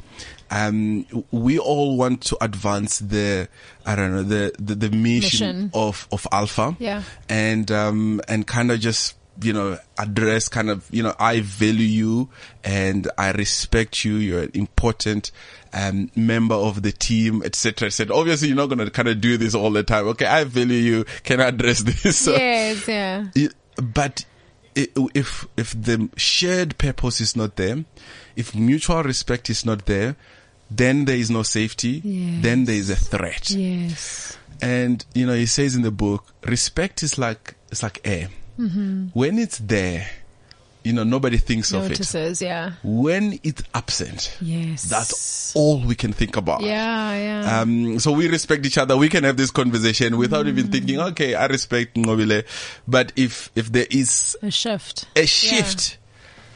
[0.51, 3.49] um, we all want to advance the,
[3.85, 5.71] I don't know, the, the, the mission, Mission.
[5.73, 6.75] of, of Alpha.
[6.79, 7.03] Yeah.
[7.27, 11.85] And, um, and kind of just, you know, address kind of, you know, I value
[11.85, 12.29] you
[12.63, 14.15] and I respect you.
[14.15, 15.31] You're an important,
[15.73, 18.15] um, member of the team, etc., etc.
[18.15, 20.07] Obviously, you're not going to kind of do this all the time.
[20.09, 20.25] Okay.
[20.25, 21.05] I value you.
[21.23, 22.17] Can I address this?
[22.17, 22.87] So- yes.
[22.87, 23.25] Yeah.
[23.35, 24.23] it- but
[24.75, 27.83] if if the shared purpose is not there,
[28.37, 30.15] if mutual respect is not there,
[30.71, 31.99] then there is no safety.
[32.41, 33.49] Then there is a threat.
[33.51, 34.37] Yes.
[34.61, 38.29] And you know, he says in the book, respect is like it's like air.
[38.59, 39.07] Mm-hmm.
[39.13, 40.07] When it's there,
[40.83, 41.89] you know, nobody thinks of it.
[41.89, 42.41] Notices.
[42.41, 42.73] Yeah.
[42.83, 44.83] When it's absent, Yes.
[44.83, 46.61] that's all we can think about.
[46.61, 47.15] Yeah.
[47.17, 47.59] Yeah.
[47.61, 48.95] Um, so we respect each other.
[48.95, 50.49] We can have this conversation without Mm.
[50.49, 52.45] even thinking, okay, I respect Nqobile.
[52.87, 55.05] But if, if there is a shift.
[55.15, 55.97] a shift,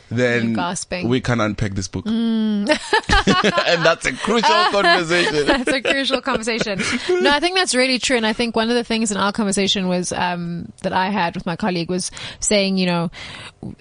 [0.10, 0.56] then.
[0.56, 1.08] Mm.
[1.08, 2.06] we can unpack this book.
[2.08, 5.46] and that's a crucial conversation.
[5.48, 6.80] that's a crucial conversation.
[7.10, 8.18] No, I think that's really true.
[8.18, 11.36] And I think one of the things in our conversation was, um, that I had
[11.36, 13.12] with my colleague was saying, you know,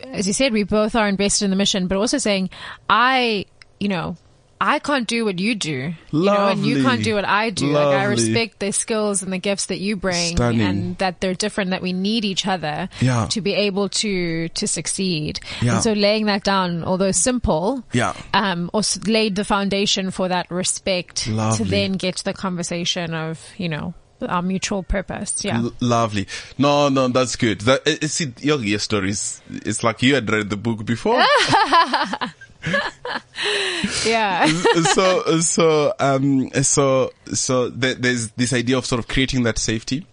[0.05, 2.51] as you said, we both are invested in the mission, but also saying,
[2.89, 3.47] I,
[3.81, 4.17] you know,
[4.61, 5.71] I can't do what you do,
[6.11, 7.67] you know, and you can't do what I do.
[7.69, 10.61] Like I respect the skills and the gifts that you bring Stunning.
[10.61, 13.27] and that they're different, that we need each other Yeah.
[13.31, 15.39] to be able to, to succeed.
[15.63, 15.75] Yeah.
[15.75, 18.15] And so laying that down, although simple, Yeah.
[18.35, 21.65] um, also laid the foundation for that respect Lovely.
[21.65, 23.95] to then get to the conversation of, you know,
[24.29, 25.45] our mutual purpose.
[25.45, 25.59] Yeah.
[25.59, 26.27] L- lovely.
[26.59, 27.61] No, no, that's good.
[27.61, 31.23] That, it, it, see, your, your stories, it's like you had read the book before.
[34.05, 34.47] Yeah.
[34.95, 40.07] so so um so so there, there's this idea of sort of creating that safety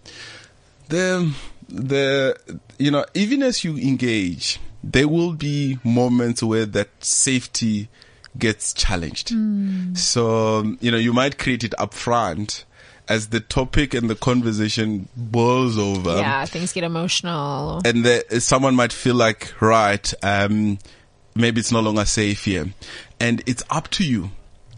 [0.88, 1.34] the
[1.68, 2.36] the
[2.78, 7.88] you know even as you engage there will be moments where that safety
[8.38, 9.32] gets challenged
[9.98, 12.64] so um, you know you might create it up front
[13.08, 16.44] as the topic and the conversation boils over yeah.
[16.44, 17.80] Things get emotional.
[17.84, 20.78] and the, someone might feel like, right, um,
[21.36, 22.66] maybe it's no longer safe here.
[23.20, 24.30] And it's up to you,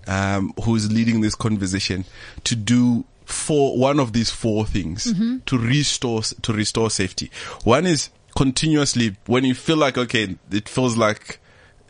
[0.06, 2.04] um, who's leading this conversation
[2.44, 5.12] to do four, one of these four things
[5.46, 7.30] to restore, to restore safety.
[7.64, 11.40] One is continuously when you feel like, okay, it feels like,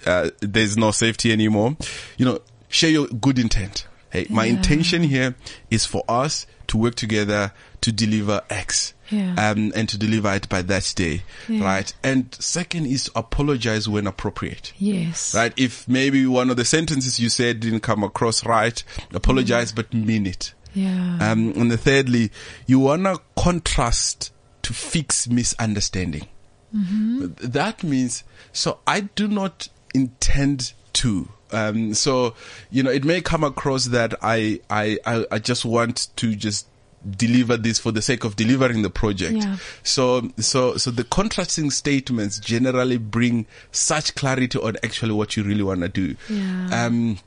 [0.07, 1.77] uh, there's no safety anymore,
[2.17, 3.87] you know, share your good intent.
[4.11, 5.35] Hey, my intention here
[5.71, 8.95] is for us to work together to deliver X.
[9.11, 9.35] Yeah.
[9.39, 11.23] Um, and to deliver it by that day.
[11.49, 11.65] Yeah.
[11.65, 11.95] Right.
[12.03, 14.75] And second is to apologize when appropriate.
[14.77, 15.35] Yes.
[15.35, 15.53] Right.
[15.57, 18.83] If maybe one of the sentences you said didn't come across right,
[19.15, 20.53] apologize, but mean it.
[20.75, 21.19] Yeah.
[21.21, 22.31] Um, and the thirdly,
[22.67, 24.31] you wanna contrast
[24.63, 26.29] to fix misunderstanding.
[26.71, 31.29] That means, so I do not intend to.
[31.51, 32.35] Um, so,
[32.71, 36.67] you know, it may come across that I, I, I, I just want to just
[37.09, 39.39] deliver this for the sake of delivering the project.
[39.39, 39.57] Yeah.
[39.83, 45.63] So, so, so the contrasting statements generally bring such clarity on actually what you really
[45.63, 46.17] want to do.
[46.29, 46.87] Yeah.
[46.87, 47.19] Um,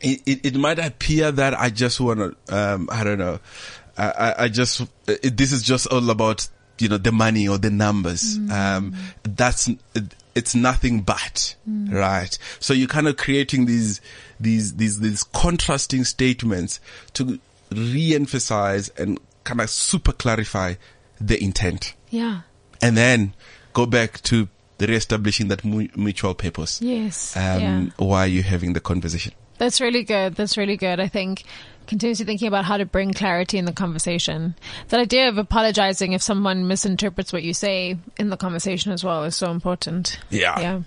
[0.00, 3.40] it, it, it might appear that I just want to, um, I don't know,
[3.98, 7.70] I, I, just, it, this is just all about, you know, the money or the
[7.70, 8.38] numbers.
[8.50, 9.68] Um, that's,
[10.34, 12.36] it's nothing but, right?
[12.60, 14.00] So you're kind of creating these,
[14.38, 16.80] these, these, these contrasting statements
[17.14, 17.38] to
[17.70, 20.74] re-emphasize and kind of super clarify
[21.20, 21.94] the intent.
[22.10, 22.42] yeah.
[22.80, 23.34] And then
[23.72, 24.46] go back to
[24.78, 26.80] the re-establishing that mu- mutual purpose.
[26.80, 27.36] Yes.
[27.36, 27.84] Um, yeah.
[27.96, 29.32] why you're having the conversation.
[29.58, 30.36] That's really good.
[30.36, 31.00] That's really good.
[31.00, 31.42] I think
[31.88, 34.54] continuously thinking about how to bring clarity in the conversation.
[34.88, 39.24] That idea of apologizing if someone misinterprets what you say in the conversation as well
[39.24, 40.20] is so important.
[40.30, 40.60] Yeah.
[40.60, 40.82] Yeah.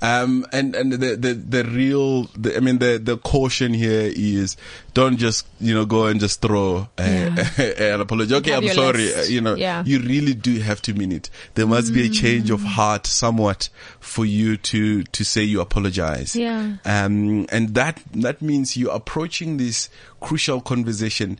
[0.00, 4.56] Um, and, and the, the, the real, the, I mean, the, the caution here is
[4.94, 7.02] don't just, you know, go and just throw uh,
[7.58, 8.34] an apology.
[8.34, 9.14] Okay, Have I'm sorry.
[9.14, 9.84] Uh, you know, Yeah.
[9.84, 11.28] you really do have to mean it.
[11.54, 13.68] There must be a change of heart somewhat
[14.00, 16.34] for you to, to say you apologize.
[16.34, 16.76] Yeah.
[16.86, 21.38] Um, and that, that means you're approaching this crucial conversation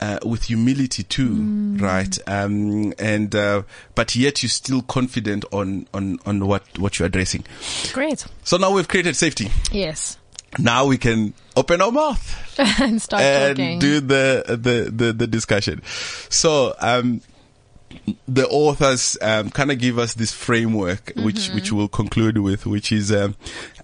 [0.00, 1.80] uh, with humility too, Mm.
[1.80, 2.18] right?
[2.28, 3.62] Um, and uh,
[3.96, 7.44] but yet you're still confident on on on what what you're addressing.
[7.92, 8.24] Great.
[8.44, 9.50] So now we've created safety.
[9.72, 10.16] Yes.
[10.58, 13.78] Now we can open our mouth and start and talking.
[13.80, 15.82] do the, the the the discussion.
[16.30, 17.20] So um,
[18.26, 22.92] the authors um, kind of give us this framework, which which we'll conclude with, which
[22.92, 23.34] is um,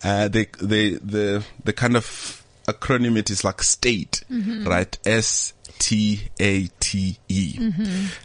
[0.05, 4.97] uh, the the the the kind of acronym it is like state, right?
[5.05, 7.73] S T A T E.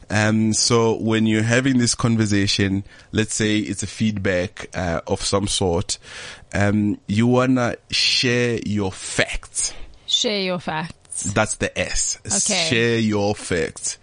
[0.10, 5.48] Um, so when you're having this conversation, let's say it's a feedback uh, of some
[5.48, 5.98] sort,
[6.54, 9.74] um, you wanna share your facts.
[10.06, 10.96] Share your facts.
[11.34, 12.20] That's the S.
[12.26, 12.70] Okay.
[12.70, 13.98] Share your facts.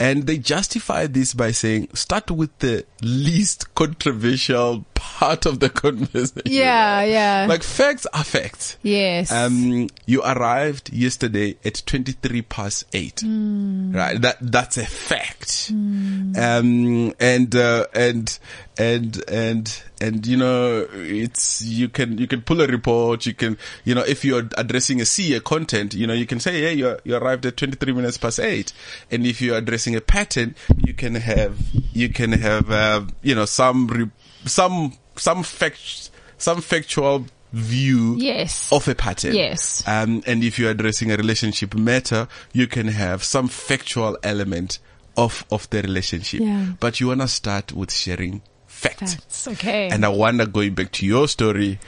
[0.00, 6.40] And they justify this by saying, start with the least controversial part of the conversation.
[6.46, 7.46] Yeah, yeah.
[7.46, 8.78] Like facts are facts.
[8.82, 9.30] yes.
[9.30, 13.20] Um, you arrived yesterday at 23 past 8.
[13.20, 13.92] Hmm.
[13.92, 14.20] Right.
[14.20, 15.68] That, that's a fact.
[15.70, 18.38] Um, and, uh, and,
[18.78, 23.26] and, and, and, you know, it's, you can, you can pull a report.
[23.26, 26.40] You can, you know, if you're addressing a C, a content, you know, you can
[26.40, 28.72] say, yeah, you you arrived at 23 minutes past 8.
[29.10, 30.54] And if you're addressing a pattern,
[30.86, 31.58] you can have,
[31.92, 34.10] you can have, uh, you know, some, re-
[34.44, 38.72] some, some fact, some factual view yes.
[38.72, 39.34] of a pattern.
[39.34, 39.82] Yes.
[39.86, 44.78] Um, and if you're addressing a relationship matter, you can have some factual element
[45.16, 46.40] of, of the relationship.
[46.40, 46.72] Yeah.
[46.78, 49.14] But you want to start with sharing facts.
[49.14, 49.48] Facts.
[49.48, 49.88] Okay.
[49.88, 51.78] And I wonder, going back to your story,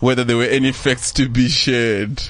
[0.00, 2.22] whether there were any facts to be shared.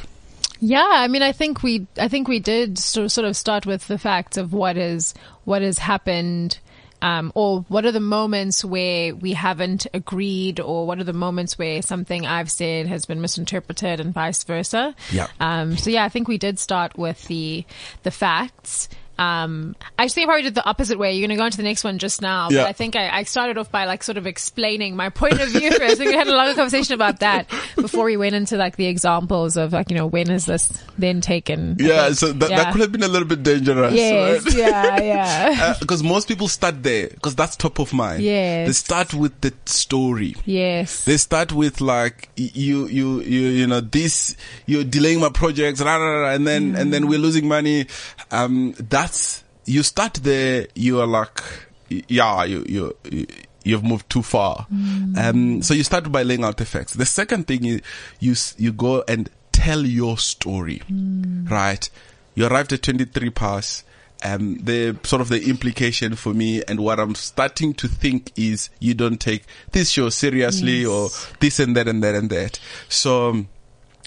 [0.60, 3.98] Yeah, I mean, I think we, I think we did sort of start with the
[3.98, 5.14] facts of what is,
[5.44, 6.58] what has happened,
[7.02, 11.58] um, or what are the moments where we haven't agreed, or what are the moments
[11.58, 14.94] where something I've said has been misinterpreted, and vice versa.
[15.12, 15.26] Yeah.
[15.38, 17.66] Um, so yeah, I think we did start with the
[18.04, 18.88] the facts.
[19.18, 21.12] Um, I think I probably did the opposite way.
[21.12, 22.62] You're going to go into the next one just now, Yeah.
[22.62, 25.48] but I think I, I started off by like sort of explaining my point of
[25.50, 25.82] view first.
[25.82, 28.86] I think we had a longer conversation about that before we went into like the
[28.86, 30.66] examples of like, you know, when is this
[30.98, 31.76] then taken?
[31.78, 32.64] Yeah, so that, Yeah.
[32.64, 33.94] that could have been a little bit dangerous.
[33.94, 34.54] Yes, right?
[34.56, 35.74] yeah, yeah.
[35.80, 38.22] Because most people start there, because that's top of mind.
[38.22, 38.66] Yes.
[38.66, 40.34] They start with the story.
[40.44, 41.04] yes.
[41.04, 45.96] They start with like you, you, you, you know, this, you're delaying my projects, rah,
[45.96, 47.86] rah, rah, and then, and then we're losing money.
[48.30, 48.74] Um,
[49.04, 51.40] that's, you start there, you are like,
[51.88, 53.26] yeah, you, you, you
[53.62, 54.66] you've moved too far.
[54.70, 56.94] Um, so you start by laying out the facts.
[56.94, 57.80] The second thing is
[58.20, 61.88] you, you go and tell your story, right?
[62.34, 63.84] You arrived at 23 past.
[64.22, 68.70] Um, the sort of the implication for me and what I'm starting to think is
[68.80, 70.88] you don't take this show seriously Yes.
[70.88, 72.58] or this and that and that and that.
[72.88, 73.48] So, um,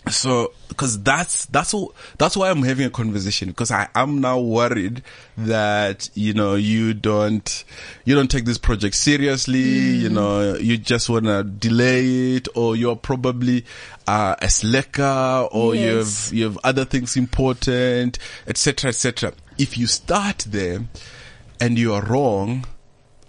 [0.09, 4.39] so because that's that's all that's why I'm having a conversation because I am now
[4.39, 5.01] worried
[5.37, 7.63] that you know you don't
[8.05, 12.75] you don't take this project seriously you know you just want to delay it or
[12.75, 13.65] you're probably
[14.07, 15.81] uh, a slacker or Yes.
[15.83, 20.81] you have you have other things important etc etc if you start there
[21.59, 22.65] and you are wrong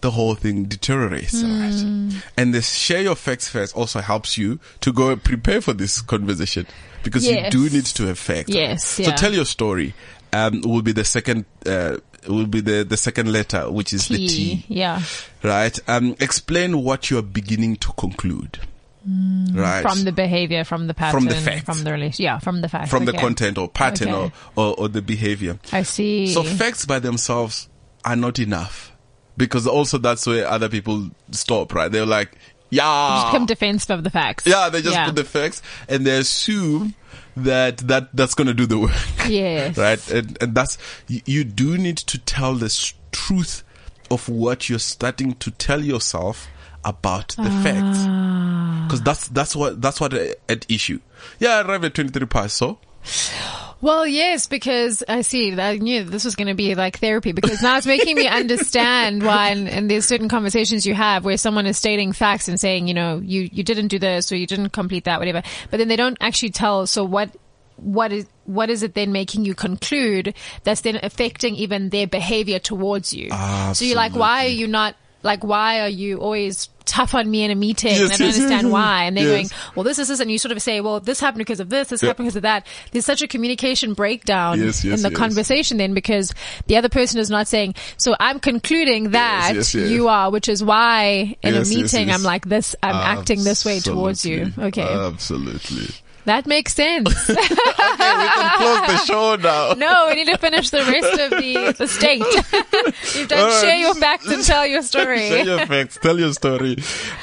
[0.01, 2.23] the whole thing deteriorates, right?
[2.37, 6.01] And the share your facts first also helps you to go and prepare for this
[6.01, 6.67] conversation
[7.03, 7.53] because Yes.
[7.53, 8.51] you do need to have facts.
[8.51, 9.17] Yes, So yeah.
[9.17, 9.95] tell your story.
[10.33, 11.97] Um, will be the second, uh,
[12.29, 15.03] will be the, the second letter, which is the T, Yeah.
[15.43, 15.79] right?
[15.89, 18.59] Um, explain what you're beginning to conclude.
[19.53, 19.81] right.
[19.83, 22.23] From the behavior, from the pattern, From the fact, from the relation.
[22.25, 22.91] Yeah, from the facts.
[22.91, 24.33] from the content or pattern Okay.
[24.57, 25.59] or, or, or the behavior.
[25.73, 26.27] I see.
[26.27, 27.69] So facts by themselves
[28.05, 28.93] are not enough
[29.39, 31.91] because also that's where other people stop, right?
[31.91, 32.33] They're like,
[32.71, 34.45] yeah, Just become defensive of the facts.
[34.47, 35.07] yeah, they just Yeah.
[35.07, 36.95] put the facts and they assume
[37.37, 38.93] that that that's going to do the work,
[39.29, 39.79] Yes.
[39.87, 40.11] right?
[40.11, 40.77] And, and that's
[41.07, 42.69] you, you do need to tell the
[43.13, 43.63] truth
[44.11, 46.47] of what you're starting to tell yourself
[46.85, 48.85] about the facts, Ah.
[48.87, 51.01] because that's that's what that's what uh, at issue.
[51.39, 52.79] Yeah, I arrived at 23 past, so
[53.81, 57.63] Well, yes, because I see I knew this was going to be like therapy because
[57.63, 61.65] now it's making me understand why, and, and there's certain conversations you have where someone
[61.67, 64.71] is stating facts and saying, you know, you, you didn't do this or you didn't
[64.71, 66.89] complete that, whatever, but then they don't actually tell.
[66.89, 67.37] So what,
[67.77, 70.35] what is, what is it then making you conclude
[70.65, 73.29] that's then affecting even their behavior towards you?
[73.31, 77.31] Ah, so you're like, why are you not, like, why are you always tough on
[77.31, 77.93] me in a meeting?
[77.93, 79.05] Yes, and I don't yes, understand yes, why.
[79.05, 81.39] And they're going, well, this is this, and you sort of say, well, this happened
[81.39, 82.09] because of this, this Yeah.
[82.09, 82.67] happened because of that.
[82.91, 86.33] There's such a communication breakdown in the conversation then because
[86.67, 91.37] the other person is not saying, so I'm concluding that you are, which is why
[91.43, 92.11] in a meeting.
[92.11, 94.53] I'm like this, I'm acting this way towards you.
[94.59, 94.83] Okay.
[94.83, 95.95] absolutely.
[96.29, 97.09] That makes sense.
[97.31, 99.73] okay, we can close the show now.
[99.77, 102.21] no, we need to finish the rest of the, the state.
[103.15, 103.61] You've done right.
[103.61, 105.29] share your facts and tell your story.
[105.29, 105.99] Share your facts.
[106.01, 106.77] Tell your story.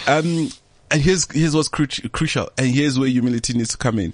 [0.08, 0.50] Um,
[0.92, 4.14] and here's here's what's cru- crucial, and here's where humility needs to come in.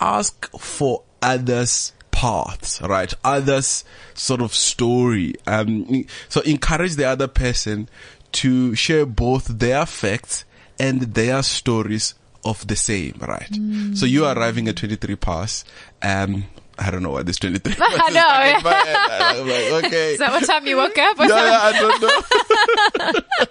[0.00, 3.12] Ask for others' paths, right?
[3.24, 5.34] Others' sort of story.
[5.46, 7.88] Um, so encourage the other person
[8.32, 10.44] to share both their facts
[10.78, 12.14] and their stories
[12.46, 13.50] of the same, right?
[13.94, 15.64] So you are arriving at 23 pass.
[16.02, 16.44] Um,
[16.78, 18.20] I don't know why this 23 pass I know.
[18.20, 19.36] stuck in my head.
[19.36, 20.12] I'm like, okay.
[20.12, 21.18] Is that what time you woke up?
[21.18, 21.52] Or Yeah, something?
[21.52, 21.72] yeah, I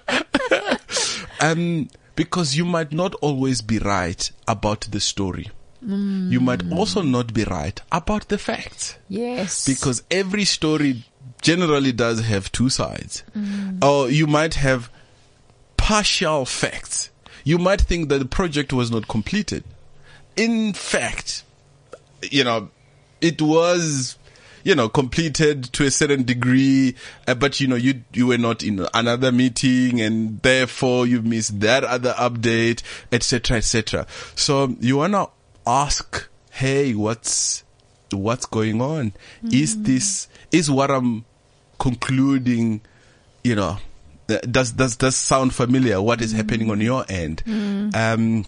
[0.10, 0.80] don't
[1.42, 1.42] know.
[1.42, 5.50] um, because you might not always be right about the story.
[5.88, 8.98] You might also not be right about the facts.
[9.08, 9.68] Yes.
[9.68, 11.04] Because every story
[11.44, 13.24] generally does have two sides.
[13.84, 14.90] Or you might have
[15.78, 17.12] partial facts.
[17.46, 19.64] You might think that the project was not completed.
[20.36, 21.44] In fact,
[22.24, 22.70] you know,
[23.22, 24.18] it was,
[24.64, 26.96] you know, completed to a certain degree,
[27.28, 31.60] uh, but you know, you, you were not in another meeting and therefore you missed
[31.60, 32.82] that other update,
[33.12, 34.08] etc., etc.
[34.34, 35.28] So you wanna
[35.68, 37.64] ask, hey, what's,
[38.12, 39.14] what's going on?
[39.52, 41.26] Is this, is what I'm
[41.78, 42.82] concluding,
[43.44, 43.78] you know,
[44.28, 46.02] Uh, does, does, does sound familiar?
[46.02, 46.84] What is happening on mm.
[46.84, 47.44] your end?
[47.46, 47.96] Mm.
[47.96, 48.46] Um,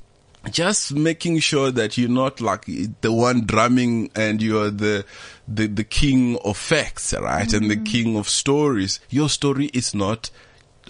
[0.49, 2.65] just making sure that you're not like
[3.01, 5.05] the one drumming and you're the
[5.47, 7.51] the, the king of facts, right?
[7.53, 7.85] And the mm.
[7.85, 8.99] king of stories.
[9.09, 10.29] Your story is not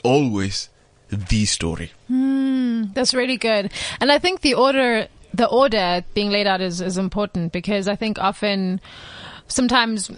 [0.04, 0.70] always
[1.10, 1.92] the story.
[2.08, 3.72] Hmm, that's really good.
[4.00, 7.96] And I think the order, the order being laid out is, is important because I
[7.96, 8.82] think often,
[9.48, 10.12] sometimes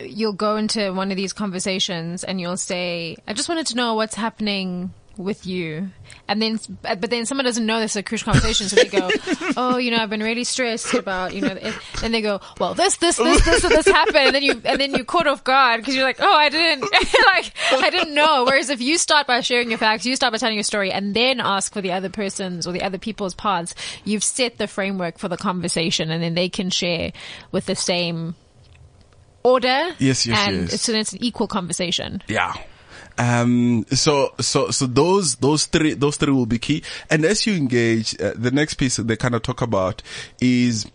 [0.00, 3.94] you'll go into one of these conversations and you'll say, I just wanted to know
[3.94, 5.88] what's happening with you.
[6.28, 8.68] And then, but then someone doesn't know this is a crucial conversation.
[8.68, 9.08] So they go,
[9.56, 11.58] Oh, you know, I've been really stressed about, you know,
[12.02, 14.16] and they go, well, this, this, this, this, and this happened.
[14.16, 16.82] And then you, and then you caught off guard because you're like, Oh, I didn't,
[16.92, 18.44] like, I didn't know.
[18.44, 21.14] Whereas if you start by sharing your facts, you start by telling your story and
[21.14, 23.74] then ask for the other person's or the other people's parts,
[24.04, 27.12] you've set the framework for the conversation and then they can share
[27.52, 28.34] with the same
[29.46, 29.94] order.
[29.98, 30.72] Yes, yes, and yes.
[30.74, 32.22] it's, it's an equal conversation.
[32.28, 32.54] Yeah.
[33.18, 36.82] Um, so, so, so those, those three, those three will be key.
[37.08, 40.02] And as you engage, uh, the next piece they kind of talk about
[40.40, 40.86] is,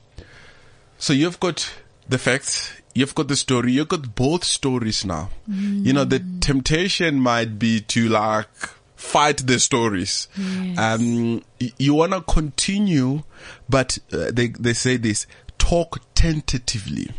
[0.98, 1.68] so you've got
[2.08, 5.30] the facts, you've got the story, you've got both stories now.
[5.48, 8.50] You know, the temptation might be to like
[8.96, 10.28] fight the stories.
[10.78, 13.24] Um, y- you want to continue,
[13.68, 15.26] but uh, they, they say this,
[15.72, 17.10] talk tentatively,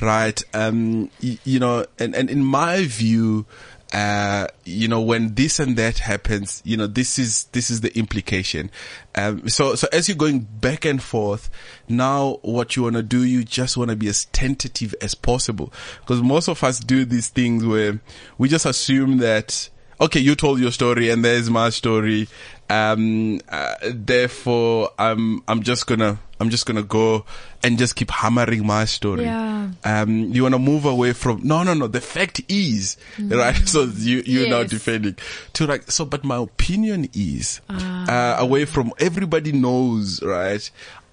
[0.00, 0.42] right?
[0.52, 3.46] Um, y- you know, and, and in my view,
[3.92, 7.96] uh, you know, when this and that happens, you know, this is, this is the
[7.96, 8.70] implication.
[9.14, 11.48] Um, so, so as you're going back and forth,
[11.88, 15.72] now what you want to do, you just want to be as tentative as possible.
[16.00, 18.00] Because most of us do these things where
[18.36, 19.70] we just assume that,
[20.00, 22.26] okay, you told your story and there's my story.
[22.68, 27.24] Um, uh, therefore, I'm, I'm just gonna, I'm just gonna go
[27.62, 29.24] and just keep hammering my story.
[29.24, 29.70] Yeah.
[29.84, 33.56] Um, you want to move away from, no, no, no, the fact is, right?
[33.66, 35.16] So you, you're now defending
[35.54, 40.68] to like, so, but my opinion is, uh, away from everybody knows, right?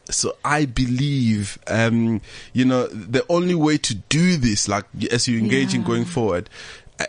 [0.09, 2.21] So I believe, um,
[2.51, 6.49] you know, the only way to do this, like as you engage in going forward,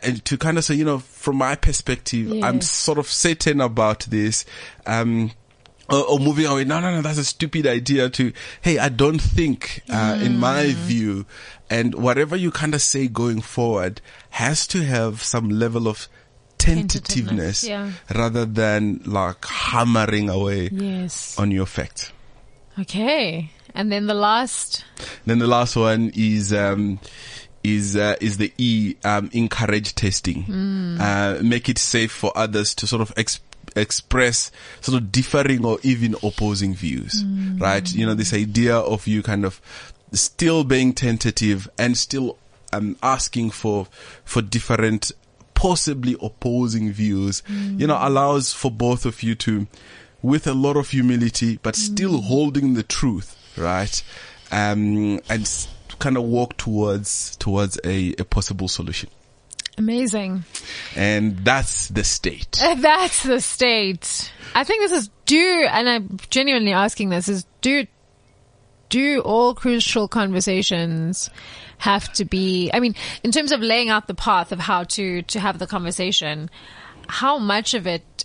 [0.02, 4.00] and to kind of say, you know, from my perspective, I'm sort of certain about
[4.04, 4.44] this.
[4.86, 5.32] Um,
[5.90, 6.64] or, or moving away.
[6.64, 8.32] No, no, no, that's a stupid idea to,
[8.62, 11.26] hey, I don't think, uh, in my view,
[11.70, 16.08] and whatever you kind of say going forward has to have some level of
[16.58, 17.92] tentativeness, Tentativeness, yeah.
[18.14, 21.38] rather than like hammering away Yes.
[21.38, 22.12] on your facts.
[22.78, 23.50] Okay.
[23.74, 24.84] And then the last.
[25.26, 27.00] Then the last one is um,
[27.64, 30.44] is uh, is the E um, encourage testing.
[31.00, 33.12] Uh, make it safe for others to sort of
[33.76, 34.50] express
[34.80, 37.24] sort of differing or even opposing views.
[37.58, 37.92] Right?
[37.92, 39.60] You know this idea of you kind of
[40.12, 42.38] still being tentative and still
[42.72, 43.86] um, asking for
[44.24, 45.12] for different
[45.54, 49.66] possibly opposing views you know allows for both of you to
[50.20, 54.02] with a lot of humility but still holding the truth right
[54.50, 55.68] um and
[56.00, 59.08] kind of walk towards towards a, a possible solution
[59.76, 60.44] Amazing.
[60.94, 64.32] and that's the state That's the state.
[64.54, 67.86] I think this is do, and I'm genuinely asking this is do,
[68.88, 71.30] do all crucial conversations
[71.78, 75.22] have to be, I mean, in terms of laying out the path of how to,
[75.22, 76.50] to have the conversation,
[77.08, 78.24] how much of it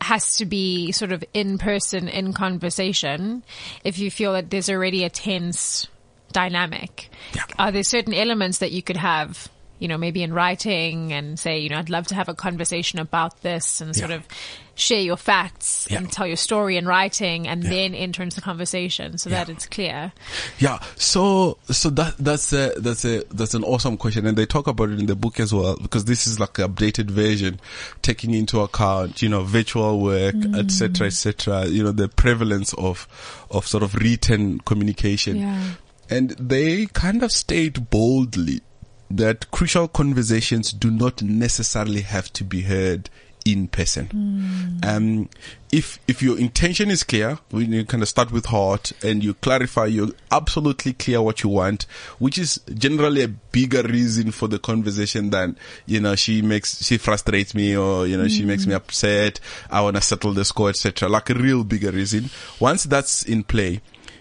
[0.00, 3.42] has to be sort of in person, in conversation,
[3.84, 5.86] if you feel that there's already a tense
[6.32, 7.10] dynamic?
[7.34, 7.44] Yeah.
[7.58, 9.48] Are there certain elements that you could have,
[9.78, 12.98] you know, maybe in writing and say, you know, I'd love to have a conversation
[12.98, 14.16] about this and sort Yeah.
[14.16, 14.28] of
[14.74, 15.98] share your facts Yeah.
[15.98, 17.70] and tell your story in writing and Yeah.
[17.70, 20.12] then enter into the conversation so that it's clear.
[20.58, 20.78] Yeah.
[20.96, 24.26] So, so that, that's a, that's a, that's an awesome question.
[24.26, 26.72] And they talk about it in the book as well, because this is like an
[26.72, 27.60] updated version,
[28.02, 30.70] taking into account, you know, virtual work, et mm.
[30.70, 33.08] cetera, et cetera, you know, the prevalence of,
[33.50, 35.76] of sort of written communication.
[36.10, 38.62] And they kind of state boldly
[39.10, 43.08] that crucial conversations do not necessarily have to be heard
[43.44, 44.06] in person.
[44.06, 44.88] Hmm.
[44.88, 45.28] Um,
[45.70, 49.34] if, if your intention is clear, when you kind of start with heart and you
[49.34, 51.84] clarify, you're absolutely clear what you want,
[52.18, 55.56] which is generally a bigger reason for the conversation than,
[55.86, 58.76] you know, she makes, she frustrates me or, you know, she makes me hmm.
[58.76, 59.40] upset.
[59.70, 61.08] I want to settle the score, etc.
[61.08, 62.30] Like a real bigger reason.
[62.60, 63.80] Once that's in play,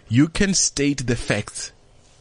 [0.09, 1.73] you can state the facts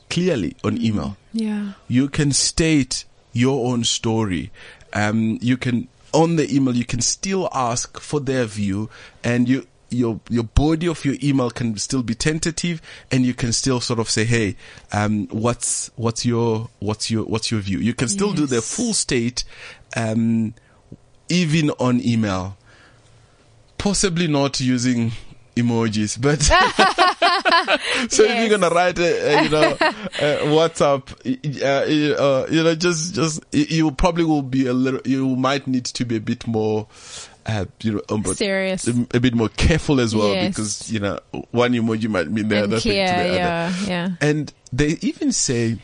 [0.09, 0.85] clearly on hmm.
[0.85, 1.73] email Yeah.
[1.87, 4.51] you can state your own story.
[4.95, 8.89] Um, you can, on the email, you can still ask for their view
[9.23, 12.81] and you, your, your body of your email can still be tentative
[13.11, 14.57] and you can still sort of say, Hey,
[14.93, 17.79] um, what's, what's your, what's your, what's your view?
[17.79, 19.45] You can still do the full state,
[19.95, 20.55] um,
[21.29, 22.57] even on email.
[23.77, 25.13] Possibly not using
[25.57, 26.41] emojis, but
[28.11, 29.75] so if you're gonna write a, a you know
[30.55, 31.11] WhatsApp,
[31.63, 35.01] uh, you- uh, you know, just just you- probably will be a little.
[35.05, 36.87] You might need to be a bit more.
[37.47, 38.89] Uh, you know, um, Serious.
[38.89, 40.49] a, a bit more careful as well Yes.
[40.49, 41.21] because you know
[41.53, 43.35] one emoji might mean the And other thing to the other.
[43.35, 44.09] yeah, yeah.
[44.21, 45.79] And they even say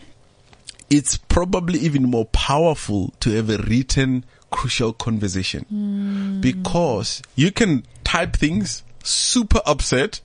[0.91, 6.41] it's probably even more powerful to have a written crucial conversation Hmm.
[6.41, 10.21] because you can type things super upset,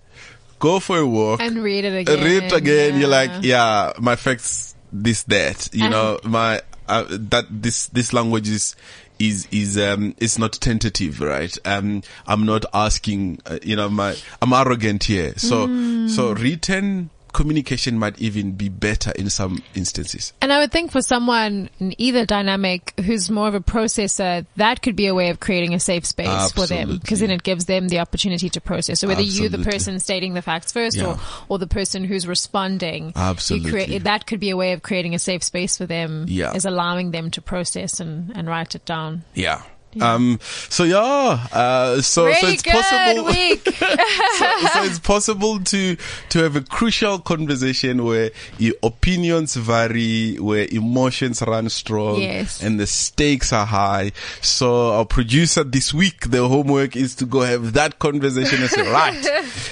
[0.59, 2.23] go for a walk, And read it again.
[2.23, 2.99] read it again.
[2.99, 3.87] You're like, yeah.
[3.89, 8.75] yeah, my facts, this, that, you And- know, my, uh, that this, this language is,
[9.19, 11.55] is, is, um, it's not tentative, right?
[11.65, 15.33] Um, I'm not asking, uh, you know, my, I'm arrogant here.
[15.37, 16.07] So, Hmm.
[16.07, 20.33] so written communication might even be better in some instances.
[20.41, 24.81] And I would think for someone in either dynamic who's more of a processor, that
[24.81, 27.65] could be a way of creating a safe space for them because then it gives
[27.65, 28.99] them the opportunity to process.
[29.01, 31.19] So whether you, the person stating the facts first or, Yeah.
[31.47, 33.69] or the person who's responding, you Absolutely.
[33.69, 36.53] create, that could be a way of creating a safe space for them Yeah.
[36.55, 39.25] is allowing them to process and, and write it down.
[39.35, 39.61] Yeah.
[40.01, 43.25] Um, so yeah, uh, so, really so it's possible.
[43.25, 43.63] week.
[43.77, 45.95] so, so it's possible to
[46.29, 52.61] to have a crucial conversation where your opinions vary, where emotions run strong, Yes.
[52.61, 54.11] and the stakes are high.
[54.41, 58.81] So our producer this week, the homework is to go have that conversation and say,
[58.91, 59.25] right,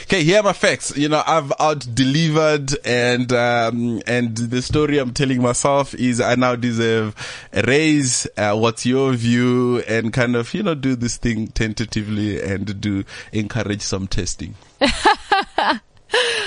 [0.04, 0.96] okay, here are my facts.
[0.98, 6.36] You know, I've out delivered, and um, and the story I'm telling myself is I
[6.36, 7.16] now deserve
[7.54, 8.28] a raise.
[8.38, 9.80] Uh, what's your view?
[9.88, 13.04] And kind of you know do this thing tentatively and do
[13.34, 14.56] encourage some testing.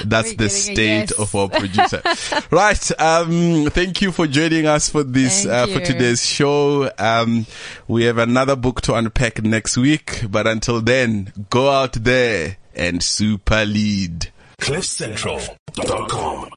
[0.05, 1.12] That's We're the state yes.
[1.12, 2.01] of our producer.
[2.51, 3.01] right.
[3.01, 5.87] Um, thank you for joining us for this, Thank uh, for you.
[5.87, 6.91] today's show.
[6.97, 7.45] Um,
[7.87, 13.03] we have another book to unpack next week, but until then, go out there and
[13.03, 14.33] super lead.
[14.61, 16.51] CliffCentral.com